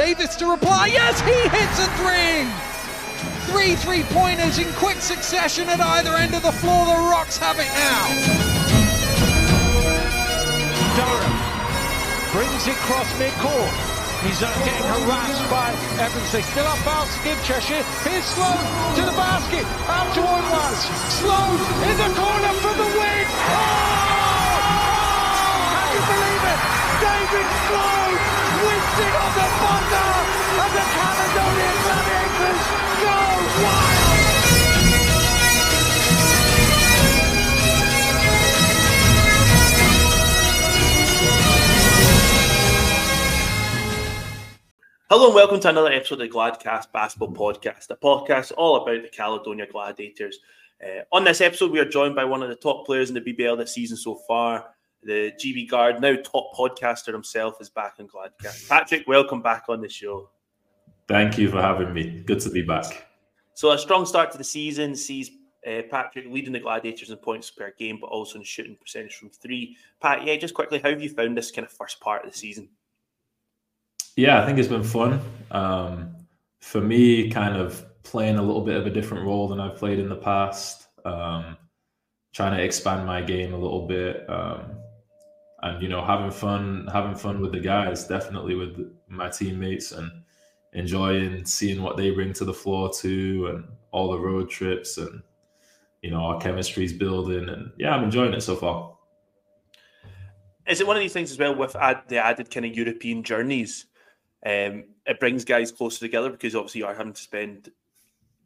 Davis 0.00 0.32
to 0.36 0.48
reply. 0.48 0.88
Yes, 0.88 1.20
he 1.20 1.36
hits 1.52 1.76
a 1.76 1.84
three. 2.00 2.48
Three 3.52 3.76
three 3.76 4.00
pointers 4.16 4.56
in 4.56 4.64
quick 4.80 4.96
succession 4.96 5.68
at 5.68 5.78
either 5.78 6.16
end 6.16 6.32
of 6.32 6.40
the 6.40 6.56
floor. 6.56 6.88
The 6.88 6.96
Rocks 7.12 7.36
have 7.36 7.60
it 7.60 7.68
now. 7.68 8.08
Durham 10.96 11.36
brings 12.32 12.64
it 12.64 12.80
cross 12.88 13.12
midcourt. 13.20 13.76
He's 14.24 14.40
getting 14.40 14.88
harassed 14.88 15.44
by 15.52 15.68
Evans. 16.00 16.32
They 16.32 16.48
still 16.48 16.64
have 16.64 16.80
fouls 16.80 17.12
to 17.12 17.20
give 17.20 17.36
Cheshire. 17.44 17.84
Here's 18.00 18.24
Sloan 18.24 18.56
to 18.96 19.04
the 19.04 19.12
basket. 19.12 19.68
Out 19.84 20.08
to 20.16 20.24
Oilers. 20.24 20.80
Sloan 21.20 21.60
in 21.60 21.96
the 22.00 22.08
corner 22.16 22.56
for 22.64 22.72
the 22.72 22.88
win. 22.88 23.28
Oh! 23.52 23.84
Can 25.76 25.92
you 25.92 26.00
believe 26.08 26.44
it? 26.56 26.89
David 27.00 27.48
wins 28.60 28.98
it 29.00 29.14
on 29.16 29.32
the. 29.32 29.48
And 30.60 30.72
the 30.76 30.84
Caledonian 30.92 31.76
Gladiators 31.80 32.62
go 33.00 33.16
wild. 33.64 34.10
Hello 45.08 45.26
and 45.26 45.34
welcome 45.34 45.58
to 45.60 45.68
another 45.70 45.90
episode 45.90 46.20
of 46.20 46.28
the 46.28 46.28
Gladcast 46.28 46.92
Basketball 46.92 47.32
Podcast, 47.32 47.90
a 47.90 47.96
podcast 47.96 48.52
all 48.56 48.76
about 48.76 49.02
the 49.02 49.08
Caledonia 49.08 49.66
Gladiators. 49.66 50.38
Uh, 50.84 51.02
on 51.10 51.24
this 51.24 51.40
episode, 51.40 51.72
we 51.72 51.80
are 51.80 51.84
joined 51.84 52.14
by 52.14 52.24
one 52.24 52.42
of 52.42 52.48
the 52.48 52.54
top 52.54 52.84
players 52.84 53.08
in 53.08 53.14
the 53.14 53.20
BBL 53.20 53.56
this 53.58 53.72
season 53.72 53.96
so 53.96 54.14
far, 54.28 54.74
the 55.02 55.32
GB 55.38 55.68
guard, 55.68 56.00
now 56.00 56.16
top 56.16 56.52
podcaster 56.54 57.12
himself, 57.12 57.60
is 57.60 57.68
back 57.68 57.94
in 57.98 58.08
Gladcast. 58.08 58.68
Patrick, 58.68 59.06
welcome 59.06 59.42
back 59.42 59.64
on 59.68 59.80
the 59.80 59.88
show. 59.88 60.30
Thank 61.08 61.38
you 61.38 61.48
for 61.48 61.60
having 61.60 61.92
me. 61.92 62.22
Good 62.24 62.40
to 62.40 62.50
be 62.50 62.62
back. 62.62 63.06
So, 63.54 63.72
a 63.72 63.78
strong 63.78 64.06
start 64.06 64.30
to 64.32 64.38
the 64.38 64.44
season 64.44 64.94
sees 64.94 65.30
uh, 65.66 65.82
Patrick 65.90 66.26
leading 66.28 66.52
the 66.52 66.60
Gladiators 66.60 67.10
in 67.10 67.16
points 67.16 67.50
per 67.50 67.72
game, 67.78 67.98
but 68.00 68.06
also 68.06 68.38
in 68.38 68.44
shooting 68.44 68.76
percentage 68.80 69.16
from 69.16 69.30
three. 69.30 69.76
Pat, 70.00 70.24
yeah, 70.24 70.36
just 70.36 70.54
quickly, 70.54 70.78
how 70.78 70.90
have 70.90 71.02
you 71.02 71.10
found 71.10 71.36
this 71.36 71.50
kind 71.50 71.66
of 71.66 71.72
first 71.72 72.00
part 72.00 72.24
of 72.24 72.32
the 72.32 72.38
season? 72.38 72.68
Yeah, 74.16 74.42
I 74.42 74.46
think 74.46 74.58
it's 74.58 74.68
been 74.68 74.84
fun. 74.84 75.20
Um, 75.50 76.16
for 76.60 76.80
me, 76.80 77.30
kind 77.30 77.56
of 77.56 77.84
playing 78.02 78.36
a 78.36 78.42
little 78.42 78.62
bit 78.62 78.76
of 78.76 78.86
a 78.86 78.90
different 78.90 79.26
role 79.26 79.48
than 79.48 79.60
I've 79.60 79.76
played 79.76 79.98
in 79.98 80.08
the 80.08 80.16
past, 80.16 80.88
um, 81.04 81.56
trying 82.32 82.56
to 82.56 82.62
expand 82.62 83.06
my 83.06 83.20
game 83.20 83.54
a 83.54 83.58
little 83.58 83.86
bit, 83.86 84.28
um, 84.28 84.78
and 85.62 85.82
you 85.82 85.88
know, 85.88 86.04
having 86.04 86.30
fun, 86.30 86.88
having 86.92 87.14
fun 87.14 87.40
with 87.40 87.52
the 87.52 87.60
guys, 87.60 88.06
definitely 88.06 88.54
with 88.54 88.92
my 89.08 89.28
teammates, 89.28 89.92
and 89.92 90.10
enjoying 90.72 91.44
seeing 91.44 91.82
what 91.82 91.96
they 91.96 92.10
bring 92.10 92.32
to 92.34 92.44
the 92.44 92.54
floor 92.54 92.90
too, 92.92 93.48
and 93.52 93.64
all 93.90 94.12
the 94.12 94.18
road 94.18 94.48
trips, 94.48 94.98
and 94.98 95.22
you 96.02 96.10
know, 96.10 96.20
our 96.20 96.40
chemistry's 96.40 96.92
building, 96.92 97.48
and 97.48 97.72
yeah, 97.78 97.94
I'm 97.94 98.04
enjoying 98.04 98.32
it 98.32 98.42
so 98.42 98.56
far. 98.56 98.96
Is 100.66 100.80
it 100.80 100.86
one 100.86 100.96
of 100.96 101.00
these 101.00 101.12
things 101.12 101.32
as 101.32 101.38
well 101.38 101.54
with 101.54 101.74
add, 101.76 102.02
the 102.08 102.18
added 102.18 102.50
kind 102.50 102.64
of 102.64 102.76
European 102.76 103.22
journeys? 103.22 103.86
Um, 104.46 104.84
it 105.04 105.18
brings 105.18 105.44
guys 105.44 105.72
closer 105.72 105.98
together 105.98 106.30
because 106.30 106.54
obviously 106.54 106.80
you 106.80 106.86
are 106.86 106.94
having 106.94 107.12
to 107.12 107.20
spend 107.20 107.70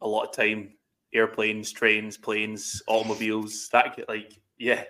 a 0.01 0.07
lot 0.07 0.27
of 0.27 0.35
time 0.35 0.73
airplanes, 1.13 1.71
trains, 1.71 2.17
planes, 2.17 2.81
automobiles. 2.87 3.69
That 3.71 3.97
like 4.07 4.39
yeah, 4.57 4.83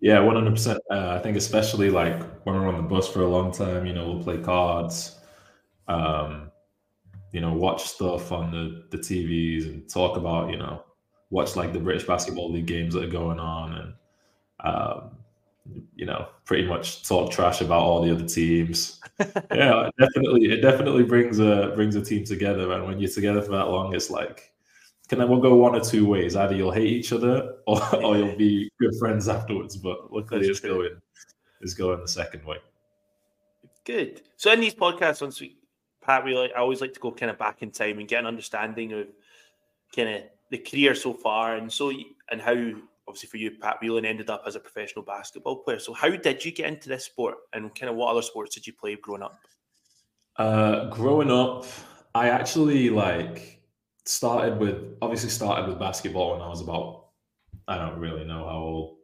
yeah, 0.00 0.20
one 0.20 0.36
hundred 0.36 0.52
percent. 0.52 0.80
I 0.90 1.18
think 1.18 1.36
especially 1.36 1.90
like 1.90 2.20
when 2.44 2.54
we're 2.54 2.68
on 2.68 2.76
the 2.76 2.82
bus 2.82 3.08
for 3.08 3.22
a 3.22 3.28
long 3.28 3.52
time, 3.52 3.86
you 3.86 3.92
know, 3.92 4.06
we'll 4.12 4.22
play 4.22 4.38
cards, 4.38 5.18
um, 5.88 6.50
you 7.32 7.40
know, 7.40 7.52
watch 7.52 7.84
stuff 7.84 8.32
on 8.32 8.50
the 8.50 8.84
the 8.90 8.98
TVs 8.98 9.66
and 9.66 9.88
talk 9.88 10.16
about 10.16 10.50
you 10.50 10.56
know 10.56 10.84
watch 11.30 11.56
like 11.56 11.72
the 11.72 11.80
British 11.80 12.06
Basketball 12.06 12.52
League 12.52 12.66
games 12.66 12.94
that 12.94 13.04
are 13.04 13.08
going 13.08 13.40
on 13.40 13.74
and. 13.74 13.94
Um, 14.60 15.10
you 15.94 16.06
know, 16.06 16.28
pretty 16.44 16.66
much 16.66 17.06
talk 17.06 17.30
trash 17.30 17.60
about 17.60 17.80
all 17.80 18.02
the 18.02 18.12
other 18.12 18.26
teams. 18.26 19.00
yeah, 19.50 19.86
it 19.88 19.94
definitely, 19.98 20.52
it 20.52 20.60
definitely 20.60 21.04
brings 21.04 21.38
a 21.38 21.72
brings 21.74 21.96
a 21.96 22.02
team 22.04 22.24
together. 22.24 22.72
And 22.72 22.84
when 22.84 22.98
you're 22.98 23.10
together 23.10 23.42
for 23.42 23.52
that 23.52 23.68
long, 23.68 23.94
it's 23.94 24.10
like, 24.10 24.52
can 25.08 25.20
I 25.20 25.24
will 25.24 25.40
go 25.40 25.54
one 25.54 25.74
or 25.74 25.80
two 25.80 26.06
ways. 26.06 26.36
Either 26.36 26.54
you'll 26.54 26.70
hate 26.70 26.86
each 26.86 27.12
other, 27.12 27.56
or, 27.66 27.96
or 27.96 28.16
you'll 28.16 28.36
be 28.36 28.70
good 28.80 28.94
friends 28.98 29.28
afterwards. 29.28 29.76
But 29.76 30.12
luckily, 30.12 30.46
it's 30.46 30.60
going 30.60 31.00
it's 31.60 31.74
going 31.74 32.00
the 32.00 32.08
second 32.08 32.44
way. 32.44 32.58
Good. 33.84 34.22
So 34.36 34.52
in 34.52 34.60
these 34.60 34.74
podcasts, 34.74 35.20
once 35.20 35.40
we 35.40 35.56
Pat, 36.02 36.24
we 36.24 36.36
like 36.36 36.52
I 36.56 36.60
always 36.60 36.80
like 36.80 36.94
to 36.94 37.00
go 37.00 37.12
kind 37.12 37.30
of 37.30 37.38
back 37.38 37.62
in 37.62 37.70
time 37.70 37.98
and 37.98 38.08
get 38.08 38.20
an 38.20 38.26
understanding 38.26 38.92
of 38.92 39.06
kind 39.94 40.08
of 40.08 40.22
the 40.50 40.58
career 40.58 40.94
so 40.94 41.12
far, 41.12 41.56
and 41.56 41.72
so 41.72 41.92
and 42.30 42.40
how 42.40 42.54
obviously 43.06 43.28
for 43.28 43.36
you, 43.36 43.50
Pat 43.50 43.78
Whelan 43.80 44.04
ended 44.04 44.30
up 44.30 44.44
as 44.46 44.56
a 44.56 44.60
professional 44.60 45.04
basketball 45.04 45.56
player. 45.56 45.78
So 45.78 45.92
how 45.92 46.10
did 46.10 46.44
you 46.44 46.52
get 46.52 46.68
into 46.68 46.88
this 46.88 47.04
sport 47.04 47.36
and 47.52 47.74
kind 47.74 47.90
of 47.90 47.96
what 47.96 48.10
other 48.10 48.22
sports 48.22 48.54
did 48.54 48.66
you 48.66 48.72
play 48.72 48.96
growing 48.96 49.22
up? 49.22 49.38
Uh, 50.36 50.88
growing 50.88 51.30
up, 51.30 51.66
I 52.14 52.30
actually 52.30 52.90
like 52.90 53.53
started 54.04 54.58
with 54.58 54.96
obviously 55.02 55.30
started 55.30 55.68
with 55.68 55.78
basketball 55.78 56.32
when 56.32 56.42
I 56.42 56.48
was 56.48 56.60
about 56.60 57.06
I 57.68 57.78
don't 57.78 57.98
really 57.98 58.24
know 58.24 58.44
how 58.44 58.56
old. 58.56 58.96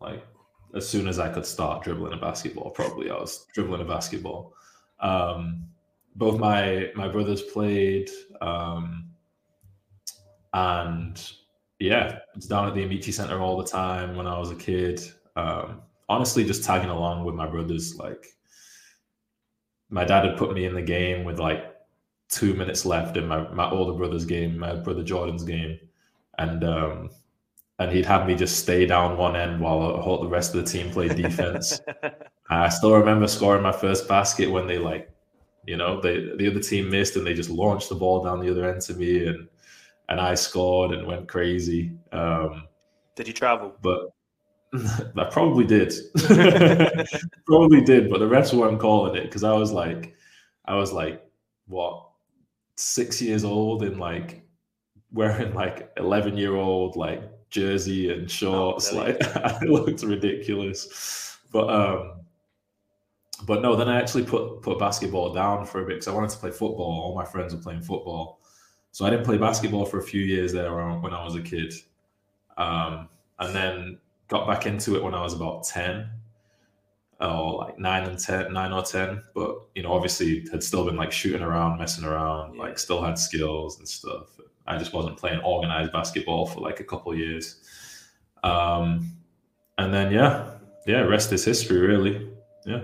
Like 0.00 0.24
as 0.74 0.88
soon 0.88 1.08
as 1.08 1.18
I 1.18 1.28
could 1.28 1.46
start 1.46 1.84
dribbling 1.84 2.12
a 2.12 2.16
basketball, 2.16 2.70
probably 2.70 3.10
I 3.10 3.14
was 3.14 3.46
dribbling 3.54 3.80
a 3.80 3.84
basketball. 3.84 4.54
Um, 5.00 5.66
both 6.16 6.38
my 6.38 6.90
my 6.94 7.08
brothers 7.08 7.42
played, 7.42 8.10
um, 8.40 9.10
and 10.52 11.32
yeah, 11.78 12.18
it's 12.34 12.46
down 12.46 12.66
at 12.66 12.74
the 12.74 12.84
Amaechi 12.84 13.12
Center 13.12 13.40
all 13.40 13.56
the 13.56 13.66
time 13.66 14.16
when 14.16 14.26
I 14.26 14.38
was 14.38 14.50
a 14.50 14.56
kid. 14.56 15.00
Um, 15.36 15.82
honestly, 16.08 16.44
just 16.44 16.64
tagging 16.64 16.90
along 16.90 17.24
with 17.24 17.34
my 17.34 17.46
brothers. 17.46 17.96
Like, 17.96 18.26
my 19.88 20.04
dad 20.04 20.24
had 20.24 20.36
put 20.36 20.52
me 20.52 20.64
in 20.64 20.74
the 20.74 20.82
game 20.82 21.24
with 21.24 21.38
like 21.38 21.74
two 22.30 22.54
minutes 22.54 22.86
left 22.86 23.16
in 23.16 23.26
my, 23.26 23.48
my 23.52 23.68
older 23.70 23.92
brother's 23.92 24.24
game, 24.24 24.58
my 24.58 24.74
brother 24.74 25.02
Jordan's 25.02 25.42
game, 25.42 25.78
and 26.38 26.64
um, 26.64 27.10
and 27.78 27.90
he'd 27.90 28.06
have 28.06 28.26
me 28.26 28.34
just 28.34 28.58
stay 28.58 28.86
down 28.86 29.16
one 29.16 29.36
end 29.36 29.60
while 29.60 30.20
the 30.20 30.28
rest 30.28 30.54
of 30.54 30.64
the 30.64 30.70
team 30.70 30.90
played 30.90 31.16
defense. 31.16 31.80
I 32.50 32.68
still 32.68 32.94
remember 32.94 33.26
scoring 33.26 33.62
my 33.62 33.72
first 33.72 34.08
basket 34.08 34.50
when 34.50 34.66
they 34.66 34.78
like, 34.78 35.10
you 35.66 35.76
know, 35.76 36.00
they 36.00 36.20
the 36.36 36.50
other 36.50 36.60
team 36.60 36.90
missed 36.90 37.16
and 37.16 37.26
they 37.26 37.34
just 37.34 37.50
launched 37.50 37.88
the 37.88 37.94
ball 37.94 38.24
down 38.24 38.40
the 38.40 38.50
other 38.50 38.68
end 38.70 38.82
to 38.82 38.94
me 38.94 39.26
and 39.26 39.48
and 40.08 40.20
I 40.20 40.34
scored 40.34 40.92
and 40.92 41.06
went 41.06 41.28
crazy. 41.28 41.92
Um, 42.12 42.64
did 43.14 43.28
you 43.28 43.32
travel? 43.32 43.74
But 43.80 44.10
I 45.16 45.24
probably 45.30 45.64
did. 45.64 45.92
probably 47.46 47.80
did, 47.80 48.10
but 48.10 48.18
the 48.18 48.28
refs 48.28 48.52
weren't 48.52 48.80
calling 48.80 49.16
it 49.16 49.24
because 49.24 49.44
I 49.44 49.52
was 49.52 49.72
like, 49.72 50.14
I 50.66 50.74
was 50.74 50.92
like, 50.92 51.24
what, 51.66 52.09
six 52.80 53.20
years 53.20 53.44
old 53.44 53.82
and 53.82 53.98
like 53.98 54.42
wearing 55.12 55.54
like 55.54 55.92
eleven 55.96 56.36
year 56.36 56.56
old 56.56 56.96
like 56.96 57.22
jersey 57.50 58.12
and 58.12 58.30
shorts. 58.30 58.92
Oh, 58.92 58.96
like 58.96 59.36
I 59.36 59.60
looked 59.64 60.02
ridiculous. 60.02 61.38
But 61.52 61.68
um, 61.68 62.20
but 63.46 63.62
no, 63.62 63.76
then 63.76 63.88
I 63.88 63.98
actually 64.00 64.24
put 64.24 64.62
put 64.62 64.78
basketball 64.78 65.32
down 65.32 65.66
for 65.66 65.82
a 65.82 65.84
bit 65.84 65.94
because 65.94 66.08
I 66.08 66.14
wanted 66.14 66.30
to 66.30 66.38
play 66.38 66.50
football. 66.50 67.02
All 67.02 67.14
my 67.14 67.24
friends 67.24 67.54
were 67.54 67.60
playing 67.60 67.82
football. 67.82 68.40
So 68.92 69.04
I 69.04 69.10
didn't 69.10 69.24
play 69.24 69.38
basketball 69.38 69.86
for 69.86 69.98
a 69.98 70.02
few 70.02 70.22
years 70.22 70.52
there 70.52 70.74
when 70.74 71.14
I 71.14 71.24
was 71.24 71.36
a 71.36 71.42
kid, 71.42 71.72
um, 72.56 73.08
and 73.38 73.54
then 73.54 73.98
got 74.28 74.48
back 74.48 74.66
into 74.66 74.96
it 74.96 75.02
when 75.02 75.14
I 75.14 75.22
was 75.22 75.32
about 75.32 75.64
ten, 75.64 76.10
or 77.20 77.58
like 77.58 77.78
nine 77.78 78.04
and 78.04 78.18
ten, 78.18 78.52
nine 78.52 78.72
or 78.72 78.82
ten. 78.82 79.22
But 79.34 79.56
you 79.74 79.82
know, 79.82 79.92
obviously, 79.92 80.46
had 80.50 80.62
still 80.62 80.84
been 80.84 80.96
like 80.96 81.12
shooting 81.12 81.42
around, 81.42 81.78
messing 81.78 82.04
around, 82.04 82.54
yeah. 82.54 82.62
like 82.62 82.78
still 82.78 83.02
had 83.02 83.18
skills 83.18 83.78
and 83.78 83.88
stuff. 83.88 84.28
I 84.66 84.78
just 84.78 84.92
wasn't 84.92 85.16
playing 85.16 85.40
organized 85.40 85.92
basketball 85.92 86.46
for 86.46 86.60
like 86.60 86.80
a 86.80 86.84
couple 86.84 87.14
years. 87.14 87.60
Um, 88.42 89.16
and 89.78 89.92
then 89.92 90.12
yeah, 90.12 90.50
yeah, 90.86 91.00
rest 91.00 91.32
is 91.32 91.44
history, 91.44 91.80
really. 91.80 92.30
Yeah. 92.64 92.82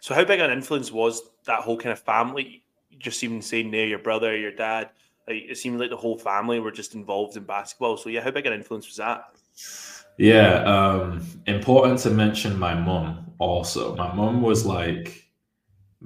So 0.00 0.14
how 0.14 0.24
big 0.24 0.40
an 0.40 0.50
influence 0.50 0.92
was 0.92 1.22
that 1.44 1.60
whole 1.60 1.76
kind 1.76 1.92
of 1.92 1.98
family? 1.98 2.62
just 2.98 3.22
even 3.22 3.42
saying 3.42 3.70
there, 3.70 3.86
your 3.86 3.98
brother, 3.98 4.36
your 4.36 4.52
dad, 4.52 4.90
like, 5.26 5.44
it 5.48 5.58
seemed 5.58 5.78
like 5.78 5.90
the 5.90 5.96
whole 5.96 6.18
family 6.18 6.58
were 6.58 6.70
just 6.70 6.94
involved 6.94 7.36
in 7.36 7.44
basketball. 7.44 7.96
So 7.96 8.08
yeah, 8.08 8.22
how 8.22 8.30
big 8.30 8.46
an 8.46 8.52
influence 8.52 8.86
was 8.86 8.96
that? 8.96 9.30
Yeah, 10.18 10.64
um, 10.64 11.26
important 11.46 12.00
to 12.00 12.10
mention 12.10 12.58
my 12.58 12.74
mom 12.74 13.32
also. 13.38 13.94
My 13.96 14.12
mom 14.14 14.42
was 14.42 14.66
like 14.66 15.30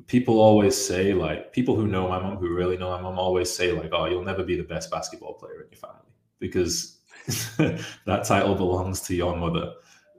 people 0.09 0.41
always 0.41 0.77
say 0.77 1.15
like 1.15 1.53
people 1.53 1.77
who 1.77 1.87
know 1.89 2.09
my 2.09 2.21
mom, 2.21 2.37
who 2.39 2.55
really 2.55 2.77
know 2.79 2.91
my 2.91 3.01
mom, 3.03 3.19
always 3.19 3.51
say 3.55 3.73
like, 3.73 3.91
"Oh, 3.93 4.07
you'll 4.07 4.25
never 4.25 4.45
be 4.45 4.57
the 4.57 4.65
best 4.65 4.91
basketball 4.91 5.35
player 5.35 5.63
in 5.63 5.69
your 5.73 5.79
family 5.81 6.13
because 6.41 7.01
that 8.07 8.25
title 8.27 8.55
belongs 8.57 9.01
to 9.03 9.15
your 9.17 9.37
mother." 9.37 9.75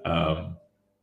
Um, 0.05 0.57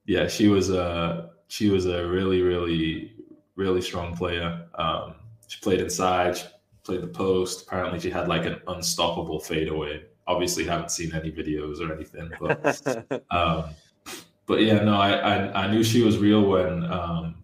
yeah, 0.06 0.28
she 0.28 0.48
was 0.48 0.70
a 0.70 1.30
she 1.48 1.70
was 1.70 1.86
a 1.86 2.06
really, 2.08 2.42
really, 2.42 3.14
really 3.56 3.82
strong 3.82 4.16
player. 4.16 4.66
Um, 4.76 5.16
she 5.48 5.60
played 5.60 5.80
inside, 5.80 6.38
she 6.38 6.46
played 6.84 7.02
the 7.02 7.08
post. 7.08 7.66
Apparently, 7.66 8.00
she 8.00 8.10
had 8.10 8.28
like 8.28 8.46
an 8.46 8.60
unstoppable 8.68 9.40
fadeaway. 9.40 10.04
Obviously, 10.30 10.64
haven't 10.64 10.92
seen 10.92 11.12
any 11.12 11.32
videos 11.32 11.80
or 11.80 11.92
anything, 11.92 12.30
but 12.40 13.24
um, 13.30 13.64
but 14.46 14.62
yeah, 14.62 14.78
no, 14.84 14.94
I, 14.94 15.10
I, 15.10 15.64
I 15.64 15.70
knew 15.70 15.82
she 15.82 16.02
was 16.02 16.18
real 16.18 16.42
when 16.42 16.84
um, 16.84 17.42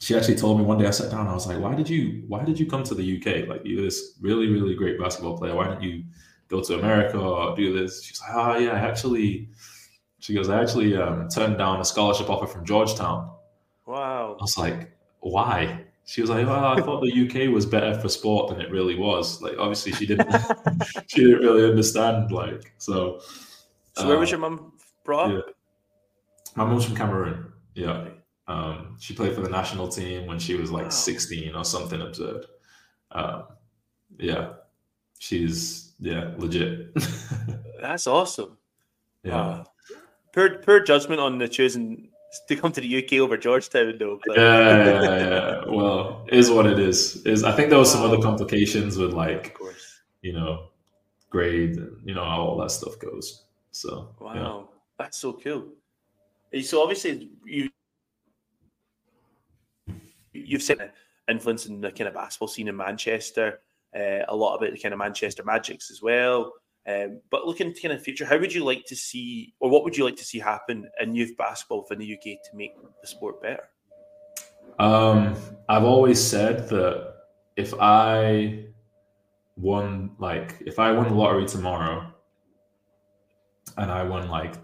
she 0.00 0.16
actually 0.16 0.36
told 0.36 0.58
me 0.58 0.64
one 0.64 0.78
day. 0.78 0.86
I 0.86 0.90
sat 0.90 1.10
down, 1.10 1.28
I 1.28 1.34
was 1.34 1.46
like, 1.46 1.60
"Why 1.60 1.74
did 1.76 1.88
you 1.88 2.24
Why 2.26 2.44
did 2.44 2.58
you 2.58 2.66
come 2.66 2.82
to 2.84 2.94
the 2.94 3.06
UK? 3.16 3.48
Like, 3.48 3.62
you're 3.64 3.82
this 3.82 4.18
really, 4.20 4.48
really 4.48 4.74
great 4.74 4.98
basketball 4.98 5.38
player. 5.38 5.54
Why 5.54 5.68
didn't 5.68 5.82
you 5.82 6.04
go 6.48 6.60
to 6.62 6.78
America 6.78 7.18
or 7.18 7.54
do 7.54 7.78
this?" 7.78 8.02
She's 8.02 8.20
like, 8.20 8.30
"Oh 8.34 8.58
yeah, 8.58 8.72
I 8.72 8.80
actually." 8.80 9.50
She 10.20 10.34
goes, 10.34 10.48
"I 10.48 10.60
actually 10.60 10.96
um, 10.96 11.28
turned 11.28 11.58
down 11.58 11.80
a 11.80 11.84
scholarship 11.84 12.28
offer 12.28 12.46
from 12.46 12.64
Georgetown." 12.64 13.30
Wow. 13.86 14.36
I 14.40 14.42
was 14.42 14.58
like, 14.58 14.90
"Why?" 15.20 15.84
She 16.08 16.22
was 16.22 16.30
like, 16.30 16.46
"Well, 16.46 16.64
I 16.64 16.80
thought 16.80 17.02
the 17.02 17.12
UK 17.12 17.52
was 17.52 17.66
better 17.66 17.92
for 18.00 18.08
sport 18.08 18.48
than 18.48 18.62
it 18.62 18.70
really 18.70 18.94
was." 18.94 19.42
Like, 19.42 19.58
obviously, 19.58 19.92
she 19.92 20.06
didn't. 20.06 20.30
she 21.06 21.20
didn't 21.20 21.40
really 21.40 21.68
understand. 21.68 22.32
Like, 22.32 22.72
so. 22.78 23.20
So, 23.92 24.08
where 24.08 24.16
was 24.16 24.30
uh, 24.30 24.38
your 24.38 24.40
mum 24.40 24.72
from? 25.04 25.32
yeah. 25.32 25.40
My 26.56 26.64
mom's 26.64 26.86
from 26.86 26.96
Cameroon. 26.96 27.52
Yeah. 27.74 28.08
Um, 28.46 28.96
she 28.98 29.12
played 29.12 29.34
for 29.34 29.42
the 29.42 29.50
national 29.50 29.88
team 29.88 30.26
when 30.26 30.38
she 30.38 30.54
was 30.54 30.70
like 30.70 30.84
wow. 30.84 30.90
16 30.90 31.54
or 31.54 31.64
something 31.64 32.00
absurd. 32.00 32.46
Um, 33.12 33.44
yeah. 34.18 34.54
She's 35.18 35.92
yeah, 36.00 36.30
legit. 36.38 36.94
That's 37.82 38.06
awesome. 38.06 38.56
Yeah. 39.24 39.40
Uh, 39.40 39.64
Per 40.32 40.58
poor 40.62 40.80
judgment 40.80 41.20
on 41.20 41.36
the 41.36 41.48
choosing 41.48 42.07
to 42.48 42.56
come 42.56 42.72
to 42.72 42.80
the 42.80 43.04
UK 43.04 43.14
over 43.14 43.36
Georgetown 43.36 43.96
though. 43.98 44.20
But... 44.26 44.36
Yeah, 44.36 44.84
yeah, 44.84 45.18
yeah. 45.18 45.64
Well, 45.66 46.26
is 46.28 46.50
what 46.50 46.66
it 46.66 46.78
is. 46.78 47.24
Is 47.24 47.44
I 47.44 47.52
think 47.52 47.70
there 47.70 47.78
was 47.78 47.92
some 47.92 48.02
other 48.02 48.18
complications 48.18 48.96
with 48.96 49.12
like 49.12 49.48
of 49.48 49.54
course, 49.54 50.00
you 50.22 50.32
know, 50.32 50.68
grade 51.30 51.76
and 51.76 51.96
you 52.04 52.14
know 52.14 52.24
how 52.24 52.40
all 52.40 52.58
that 52.58 52.70
stuff 52.70 52.98
goes. 52.98 53.44
So 53.70 54.14
Wow. 54.20 54.34
Yeah. 54.34 54.74
That's 54.98 55.18
so 55.18 55.32
cool. 55.32 55.68
So 56.62 56.82
obviously 56.82 57.30
you 57.44 57.70
you've 60.32 60.62
seen 60.62 60.78
influence 61.28 61.66
in 61.66 61.80
the 61.80 61.90
kind 61.90 62.08
of 62.08 62.14
basketball 62.14 62.48
scene 62.48 62.68
in 62.68 62.76
Manchester, 62.76 63.60
uh, 63.94 64.24
a 64.28 64.34
lot 64.34 64.56
about 64.56 64.72
the 64.72 64.78
kind 64.78 64.92
of 64.92 64.98
Manchester 64.98 65.44
Magics 65.44 65.90
as 65.90 66.02
well. 66.02 66.52
Um, 66.88 67.20
but 67.30 67.46
looking 67.46 67.74
to 67.74 67.80
kind 67.82 67.92
of 67.92 68.02
future, 68.02 68.24
how 68.24 68.38
would 68.38 68.54
you 68.54 68.64
like 68.64 68.86
to 68.86 68.96
see, 68.96 69.52
or 69.60 69.68
what 69.68 69.84
would 69.84 69.94
you 69.94 70.04
like 70.04 70.16
to 70.16 70.24
see 70.24 70.38
happen 70.38 70.88
in 71.00 71.14
youth 71.14 71.36
basketball 71.36 71.82
within 71.82 71.98
the 71.98 72.14
UK 72.14 72.42
to 72.50 72.56
make 72.56 72.72
the 73.02 73.06
sport 73.06 73.42
better? 73.42 73.64
Um, 74.78 75.36
I've 75.68 75.84
always 75.84 76.22
said 76.22 76.66
that 76.70 77.14
if 77.56 77.74
I 77.78 78.64
won, 79.56 80.12
like, 80.18 80.62
if 80.64 80.78
I 80.78 80.92
won 80.92 81.08
the 81.08 81.14
lottery 81.14 81.46
tomorrow 81.46 82.10
and 83.76 83.90
I 83.90 84.02
won 84.04 84.28
like 84.30 84.54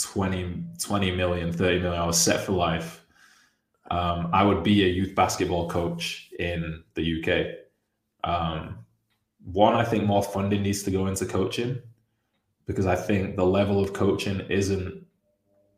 20, 0.00 0.64
20 0.80 1.10
million, 1.10 1.52
30 1.52 1.80
million, 1.80 2.00
I 2.00 2.06
was 2.06 2.18
set 2.18 2.40
for 2.40 2.52
life. 2.52 3.04
Um, 3.90 4.30
I 4.32 4.44
would 4.44 4.62
be 4.62 4.84
a 4.84 4.88
youth 4.88 5.14
basketball 5.14 5.68
coach 5.68 6.30
in 6.38 6.82
the 6.94 7.22
UK. 7.22 7.48
Um, 8.24 8.85
one, 9.52 9.74
I 9.74 9.84
think 9.84 10.04
more 10.04 10.22
funding 10.22 10.62
needs 10.62 10.82
to 10.84 10.90
go 10.90 11.06
into 11.06 11.24
coaching 11.24 11.78
because 12.66 12.86
I 12.86 12.96
think 12.96 13.36
the 13.36 13.46
level 13.46 13.80
of 13.80 13.92
coaching 13.92 14.40
isn't 14.50 15.06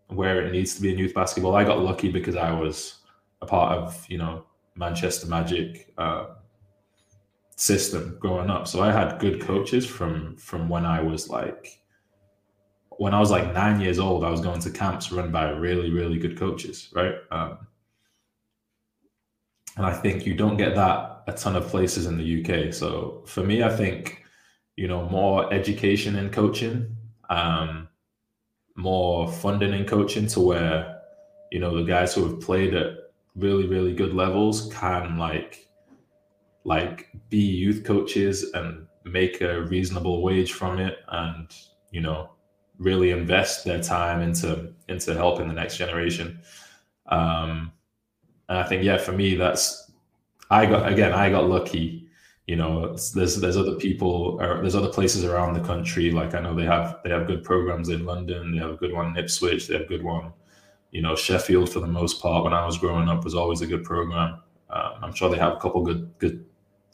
where 0.08 0.40
it 0.46 0.52
needs 0.52 0.74
to 0.74 0.82
be 0.82 0.90
in 0.90 0.98
youth 0.98 1.14
basketball. 1.14 1.54
I 1.54 1.64
got 1.64 1.80
lucky 1.80 2.10
because 2.10 2.34
I 2.34 2.50
was 2.50 3.00
a 3.42 3.46
part 3.46 3.76
of, 3.76 4.06
you 4.08 4.16
know, 4.16 4.46
Manchester 4.74 5.26
Magic 5.26 5.92
uh, 5.98 6.28
system 7.56 8.16
growing 8.20 8.48
up. 8.48 8.66
So 8.66 8.80
I 8.80 8.90
had 8.90 9.18
good 9.18 9.40
coaches 9.42 9.84
from 9.84 10.36
from 10.36 10.68
when 10.68 10.86
I 10.86 11.02
was 11.02 11.28
like 11.28 11.80
when 12.90 13.12
I 13.12 13.20
was 13.20 13.30
like 13.30 13.52
nine 13.52 13.80
years 13.80 13.98
old. 13.98 14.24
I 14.24 14.30
was 14.30 14.40
going 14.40 14.60
to 14.60 14.70
camps 14.70 15.12
run 15.12 15.30
by 15.30 15.50
really 15.50 15.90
really 15.90 16.18
good 16.18 16.38
coaches, 16.38 16.88
right? 16.94 17.16
Um, 17.30 17.66
and 19.76 19.84
I 19.84 19.92
think 19.92 20.24
you 20.24 20.34
don't 20.34 20.56
get 20.56 20.74
that 20.74 21.17
a 21.28 21.32
ton 21.32 21.56
of 21.56 21.68
places 21.68 22.06
in 22.06 22.16
the 22.16 22.42
UK. 22.42 22.72
So 22.72 23.22
for 23.26 23.44
me, 23.44 23.62
I 23.62 23.68
think 23.68 24.24
you 24.76 24.88
know 24.88 25.08
more 25.08 25.52
education 25.52 26.16
and 26.16 26.32
coaching, 26.32 26.96
um, 27.28 27.88
more 28.76 29.30
funding 29.30 29.74
in 29.74 29.84
coaching, 29.84 30.26
to 30.28 30.40
where 30.40 31.00
you 31.52 31.60
know 31.60 31.76
the 31.76 31.84
guys 31.84 32.14
who 32.14 32.24
have 32.26 32.40
played 32.40 32.74
at 32.74 32.92
really 33.36 33.66
really 33.66 33.92
good 33.92 34.14
levels 34.14 34.72
can 34.74 35.18
like 35.18 35.68
like 36.64 37.08
be 37.28 37.38
youth 37.38 37.84
coaches 37.84 38.50
and 38.54 38.86
make 39.04 39.40
a 39.40 39.62
reasonable 39.62 40.22
wage 40.22 40.52
from 40.52 40.78
it, 40.78 40.98
and 41.08 41.54
you 41.90 42.00
know 42.00 42.30
really 42.78 43.10
invest 43.10 43.64
their 43.64 43.82
time 43.82 44.22
into 44.22 44.72
into 44.88 45.14
helping 45.14 45.48
the 45.48 45.54
next 45.54 45.76
generation. 45.76 46.40
Um, 47.06 47.72
and 48.48 48.58
I 48.58 48.64
think, 48.64 48.82
yeah, 48.82 48.96
for 48.96 49.12
me, 49.12 49.34
that's 49.34 49.87
I 50.50 50.66
got 50.66 50.90
again, 50.90 51.12
I 51.12 51.30
got 51.30 51.48
lucky. 51.48 52.08
You 52.46 52.56
know, 52.56 52.96
there's 53.14 53.36
there's 53.36 53.56
other 53.56 53.74
people, 53.74 54.38
or 54.40 54.60
there's 54.60 54.74
other 54.74 54.88
places 54.88 55.24
around 55.24 55.54
the 55.54 55.60
country. 55.60 56.10
Like 56.10 56.34
I 56.34 56.40
know 56.40 56.54
they 56.54 56.64
have 56.64 56.98
they 57.04 57.10
have 57.10 57.26
good 57.26 57.44
programs 57.44 57.90
in 57.90 58.06
London. 58.06 58.52
They 58.52 58.58
have 58.58 58.70
a 58.70 58.76
good 58.76 58.92
one 58.92 59.08
in 59.08 59.16
Ipswich. 59.16 59.66
They 59.66 59.74
have 59.74 59.82
a 59.82 59.88
good 59.88 60.02
one. 60.02 60.32
You 60.90 61.02
know, 61.02 61.14
Sheffield 61.14 61.70
for 61.70 61.80
the 61.80 61.86
most 61.86 62.22
part. 62.22 62.44
When 62.44 62.54
I 62.54 62.64
was 62.64 62.78
growing 62.78 63.08
up, 63.08 63.24
was 63.24 63.34
always 63.34 63.60
a 63.60 63.66
good 63.66 63.84
program. 63.84 64.40
Um, 64.70 64.92
I'm 65.02 65.14
sure 65.14 65.28
they 65.28 65.38
have 65.38 65.54
a 65.54 65.60
couple 65.60 65.82
good 65.82 66.10
good 66.18 66.46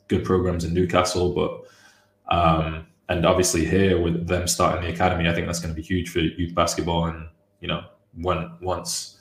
good 0.08 0.24
programs 0.24 0.64
in 0.64 0.74
Newcastle, 0.74 1.32
but 1.32 2.34
um, 2.34 2.86
and 3.08 3.24
obviously 3.24 3.64
here 3.64 4.00
with 4.00 4.26
them 4.26 4.48
starting 4.48 4.82
the 4.82 4.93
academy, 4.93 5.29
I 5.29 5.34
think 5.34 5.46
that's 5.46 5.60
going 5.60 5.74
to 5.74 5.81
be 5.81 5.86
huge 5.86 6.10
for 6.10 6.19
youth 6.19 6.55
basketball. 6.55 7.06
And 7.06 7.29
you 7.60 7.69
know, 7.69 7.84
when 8.17 8.50
once 8.60 9.19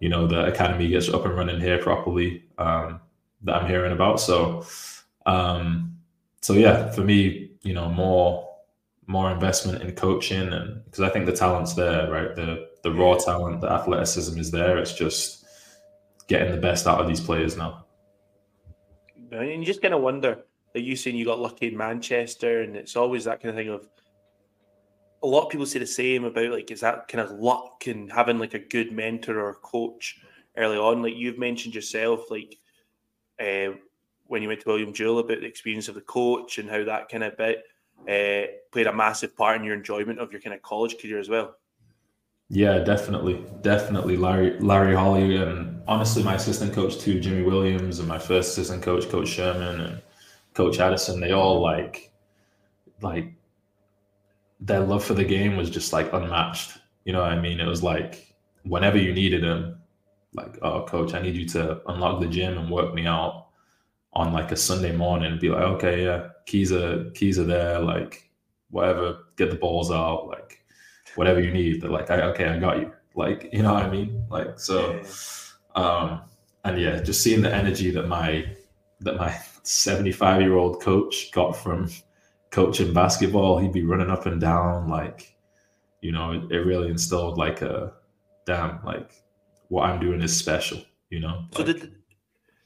you 0.00 0.10
know 0.10 0.26
the 0.26 0.46
academy 0.46 0.88
gets 0.88 1.08
up 1.08 1.24
and 1.24 1.34
running 1.34 1.60
here 1.60 1.78
properly 1.78 2.44
um, 2.58 3.00
that 3.44 3.56
I'm 3.56 3.68
hearing 3.68 3.92
about. 3.92 4.20
So, 4.20 4.66
um, 5.26 5.96
so 6.40 6.54
yeah, 6.54 6.90
for 6.90 7.02
me, 7.02 7.50
you 7.62 7.74
know, 7.74 7.88
more 7.88 8.48
more 9.06 9.30
investment 9.30 9.82
in 9.82 9.92
coaching, 9.94 10.52
and 10.52 10.84
because 10.84 11.00
I 11.00 11.08
think 11.10 11.26
the 11.26 11.32
talent's 11.32 11.74
there, 11.74 12.10
right? 12.10 12.34
The 12.34 12.68
the 12.82 12.92
raw 12.92 13.16
talent, 13.16 13.60
the 13.60 13.70
athleticism 13.70 14.38
is 14.38 14.50
there. 14.50 14.78
It's 14.78 14.94
just 14.94 15.44
getting 16.28 16.52
the 16.52 16.60
best 16.60 16.86
out 16.86 17.00
of 17.00 17.08
these 17.08 17.20
players 17.20 17.56
now. 17.56 17.84
And 19.30 19.60
you 19.60 19.64
just 19.64 19.82
kind 19.82 19.94
of 19.94 20.02
wonder, 20.02 20.44
like 20.74 20.84
you 20.84 20.94
saying, 20.94 21.16
you 21.16 21.24
got 21.24 21.40
lucky 21.40 21.68
in 21.68 21.76
Manchester, 21.76 22.62
and 22.62 22.76
it's 22.76 22.96
always 22.96 23.24
that 23.24 23.40
kind 23.40 23.50
of 23.50 23.56
thing 23.56 23.68
of 23.68 23.88
a 25.22 25.26
lot 25.26 25.44
of 25.44 25.50
people 25.50 25.66
say 25.66 25.78
the 25.78 25.86
same 25.86 26.24
about 26.24 26.50
like 26.50 26.70
is 26.70 26.80
that 26.80 27.06
kind 27.08 27.22
of 27.22 27.38
luck 27.38 27.84
and 27.86 28.10
having 28.10 28.38
like 28.38 28.54
a 28.54 28.58
good 28.58 28.92
mentor 28.92 29.40
or 29.40 29.54
coach 29.54 30.20
early 30.56 30.76
on. 30.76 31.02
Like 31.02 31.14
you've 31.16 31.38
mentioned 31.38 31.74
yourself, 31.74 32.30
like 32.30 32.58
uh, 33.42 33.74
when 34.26 34.42
you 34.42 34.48
went 34.48 34.60
to 34.60 34.68
William 34.68 34.92
Jewell 34.92 35.18
about 35.18 35.40
the 35.40 35.46
experience 35.46 35.88
of 35.88 35.94
the 35.94 36.00
coach 36.00 36.58
and 36.58 36.70
how 36.70 36.84
that 36.84 37.08
kind 37.08 37.24
of 37.24 37.36
bit 37.36 37.64
uh, 38.08 38.50
played 38.72 38.86
a 38.86 38.92
massive 38.92 39.36
part 39.36 39.56
in 39.56 39.64
your 39.64 39.74
enjoyment 39.74 40.18
of 40.18 40.32
your 40.32 40.40
kind 40.40 40.54
of 40.54 40.62
college 40.62 40.96
career 41.00 41.18
as 41.18 41.28
well. 41.28 41.56
Yeah, 42.48 42.78
definitely, 42.80 43.44
definitely. 43.62 44.16
Larry 44.16 44.58
Larry 44.58 44.94
Holley 44.94 45.36
and 45.36 45.82
honestly, 45.88 46.22
my 46.22 46.34
assistant 46.34 46.74
coach 46.74 46.98
too, 46.98 47.18
Jimmy 47.18 47.42
Williams, 47.42 47.98
and 47.98 48.08
my 48.08 48.18
first 48.18 48.52
assistant 48.52 48.82
coach, 48.82 49.08
Coach 49.08 49.28
Sherman, 49.28 49.80
and 49.80 50.02
Coach 50.52 50.78
Addison. 50.78 51.20
They 51.20 51.32
all 51.32 51.60
like 51.60 52.12
like 53.00 53.32
their 54.60 54.80
love 54.80 55.02
for 55.02 55.14
the 55.14 55.24
game 55.24 55.56
was 55.56 55.70
just 55.70 55.92
like 55.92 56.12
unmatched. 56.12 56.78
You 57.04 57.12
know 57.12 57.20
what 57.20 57.32
I 57.32 57.40
mean? 57.40 57.58
It 57.58 57.66
was 57.66 57.82
like 57.82 58.34
whenever 58.64 58.98
you 58.98 59.14
needed 59.14 59.42
them, 59.42 59.81
like, 60.34 60.58
oh, 60.62 60.84
coach, 60.84 61.14
I 61.14 61.22
need 61.22 61.36
you 61.36 61.46
to 61.50 61.80
unlock 61.90 62.20
the 62.20 62.28
gym 62.28 62.58
and 62.58 62.70
work 62.70 62.94
me 62.94 63.06
out 63.06 63.48
on 64.14 64.32
like 64.32 64.52
a 64.52 64.56
Sunday 64.56 64.92
morning. 64.92 65.38
Be 65.38 65.50
like, 65.50 65.62
okay, 65.62 66.04
yeah, 66.04 66.28
keys 66.46 66.72
are 66.72 67.10
keys 67.10 67.38
are 67.38 67.44
there. 67.44 67.78
Like, 67.80 68.30
whatever, 68.70 69.18
get 69.36 69.50
the 69.50 69.56
balls 69.56 69.90
out. 69.90 70.28
Like, 70.28 70.62
whatever 71.14 71.40
you 71.40 71.50
need. 71.50 71.80
They're 71.80 71.90
like, 71.90 72.10
okay, 72.10 72.48
I 72.48 72.58
got 72.58 72.80
you. 72.80 72.92
Like, 73.14 73.50
you 73.52 73.62
know 73.62 73.74
what 73.74 73.84
I 73.84 73.90
mean? 73.90 74.24
Like, 74.30 74.58
so, 74.58 75.02
um, 75.74 76.22
and 76.64 76.80
yeah, 76.80 77.00
just 77.02 77.22
seeing 77.22 77.42
the 77.42 77.54
energy 77.54 77.90
that 77.90 78.08
my 78.08 78.46
that 79.00 79.16
my 79.16 79.36
75 79.64 80.40
year 80.40 80.56
old 80.56 80.80
coach 80.80 81.30
got 81.32 81.52
from 81.52 81.90
coaching 82.50 82.92
basketball, 82.92 83.58
he'd 83.58 83.72
be 83.72 83.84
running 83.84 84.10
up 84.10 84.26
and 84.26 84.40
down. 84.40 84.88
Like, 84.88 85.34
you 86.00 86.12
know, 86.12 86.32
it, 86.32 86.52
it 86.52 86.60
really 86.60 86.88
instilled 86.88 87.36
like 87.36 87.62
a 87.62 87.92
damn, 88.46 88.82
like 88.84 89.22
what 89.72 89.88
I'm 89.88 89.98
doing 89.98 90.20
is 90.20 90.36
special, 90.36 90.82
you 91.08 91.18
know? 91.18 91.46
So 91.52 91.62
like, 91.62 91.80
did 91.80 91.94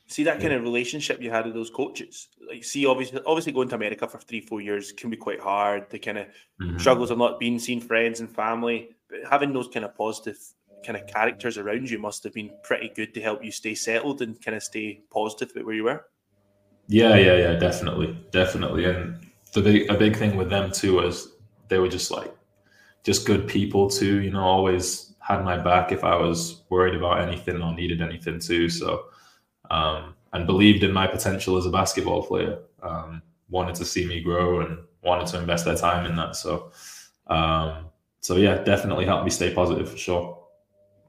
see 0.09 0.25
that 0.25 0.41
kind 0.41 0.53
of 0.53 0.63
relationship 0.63 1.23
you 1.23 1.31
had 1.31 1.45
with 1.45 1.55
those 1.55 1.71
coaches. 1.71 2.27
Like, 2.49 2.65
see, 2.65 2.85
obviously, 2.85 3.21
obviously 3.25 3.53
going 3.53 3.69
to 3.69 3.77
America 3.77 4.09
for 4.09 4.19
three, 4.19 4.41
four 4.41 4.61
years 4.61 4.91
can 4.91 5.09
be 5.09 5.17
quite 5.17 5.41
hard. 5.41 5.89
The 5.89 6.01
kind 6.01 6.19
of 6.19 6.27
mm-hmm. 6.61 6.79
struggles 6.79 7.13
of 7.13 7.19
not 7.19 7.39
being 7.39 7.61
seen 7.61 7.81
friends 7.81 8.19
and 8.19 8.29
family, 8.29 8.89
but 9.09 9.21
having 9.31 9.53
those 9.53 9.69
kind 9.69 9.85
of 9.85 9.97
positive 9.97 10.37
kind 10.85 10.99
of 10.99 11.07
characters 11.07 11.59
around 11.59 11.89
you 11.89 12.01
must 12.01 12.25
have 12.25 12.35
been 12.35 12.51
pretty 12.65 12.91
good 12.97 13.15
to 13.15 13.21
help 13.21 13.45
you 13.45 13.53
stay 13.53 13.77
settled 13.77 14.21
and 14.21 14.43
kind 14.45 14.57
of 14.57 14.65
stay 14.65 15.01
positive 15.13 15.53
about 15.53 15.65
where 15.65 15.77
you 15.77 15.85
were. 15.85 16.05
Yeah, 16.89 17.15
yeah, 17.15 17.37
yeah, 17.37 17.53
definitely, 17.55 18.19
definitely. 18.33 18.85
And 18.85 19.25
the 19.53 19.63
big, 19.63 19.89
a 19.89 19.95
big 19.95 20.17
thing 20.17 20.37
with 20.37 20.51
them 20.51 20.73
too 20.73 20.97
was 20.97 21.37
they 21.69 21.79
were 21.79 21.89
just 21.89 22.11
like, 22.11 22.35
just 23.05 23.27
good 23.27 23.47
people 23.47 23.89
too. 23.89 24.21
You 24.23 24.33
know, 24.33 24.43
always 24.43 25.06
had 25.27 25.45
my 25.45 25.57
back 25.57 25.91
if 25.91 26.05
I 26.05 26.15
was 26.15 26.63
worried 26.69 26.95
about 26.95 27.21
anything 27.21 27.61
or 27.61 27.75
needed 27.75 28.01
anything 28.01 28.39
too. 28.39 28.69
So, 28.69 29.07
um, 29.71 30.15
and 30.33 30.47
believed 30.47 30.85
in 30.85 30.93
my 30.93 31.07
potential 31.07 31.57
as 31.57 31.67
a 31.67 31.71
basketball 31.71 32.25
player. 32.25 32.59
Um, 32.83 33.23
wanted 33.49 33.75
to 33.77 33.85
see 33.85 34.07
me 34.07 34.21
grow 34.21 34.61
and 34.61 34.79
wanted 35.03 35.27
to 35.29 35.39
invest 35.39 35.65
their 35.65 35.77
time 35.77 36.07
in 36.07 36.15
that. 36.17 36.37
So, 36.37 36.71
um, 37.27 37.87
so 38.21 38.37
yeah, 38.37 38.63
definitely 38.63 39.05
helped 39.05 39.25
me 39.25 39.31
stay 39.31 39.53
positive 39.53 39.91
for 39.91 39.97
sure. 39.97 40.47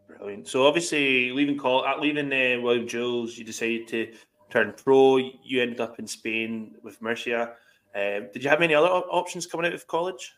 Brilliant. 0.08 0.48
So 0.48 0.66
obviously, 0.66 1.32
leaving 1.32 1.58
call, 1.58 1.86
at 1.86 1.98
uh, 1.98 2.02
leaving 2.02 2.32
uh, 2.34 2.62
William 2.62 2.88
Jewell, 2.88 3.28
you 3.30 3.44
decided 3.44 3.88
to 3.90 4.14
turn 4.50 4.74
pro. 4.84 5.18
You 5.18 5.62
ended 5.62 5.80
up 5.80 6.00
in 6.00 6.08
Spain 6.08 6.76
with 6.82 7.02
Murcia. 7.02 7.54
Um, 7.96 8.28
did 8.34 8.44
you 8.44 8.50
have 8.50 8.62
any 8.62 8.74
other 8.74 8.88
options 8.88 9.46
coming 9.46 9.68
out 9.68 9.74
of 9.74 9.86
college? 9.88 10.34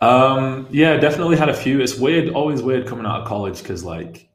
Um, 0.00 0.66
yeah, 0.70 0.96
definitely 0.96 1.36
had 1.36 1.48
a 1.50 1.54
few. 1.54 1.80
It's 1.80 1.96
weird, 1.98 2.30
always 2.30 2.62
weird 2.62 2.86
coming 2.86 3.06
out 3.06 3.22
of 3.22 3.28
college 3.28 3.62
because 3.62 3.84
like 3.84 4.30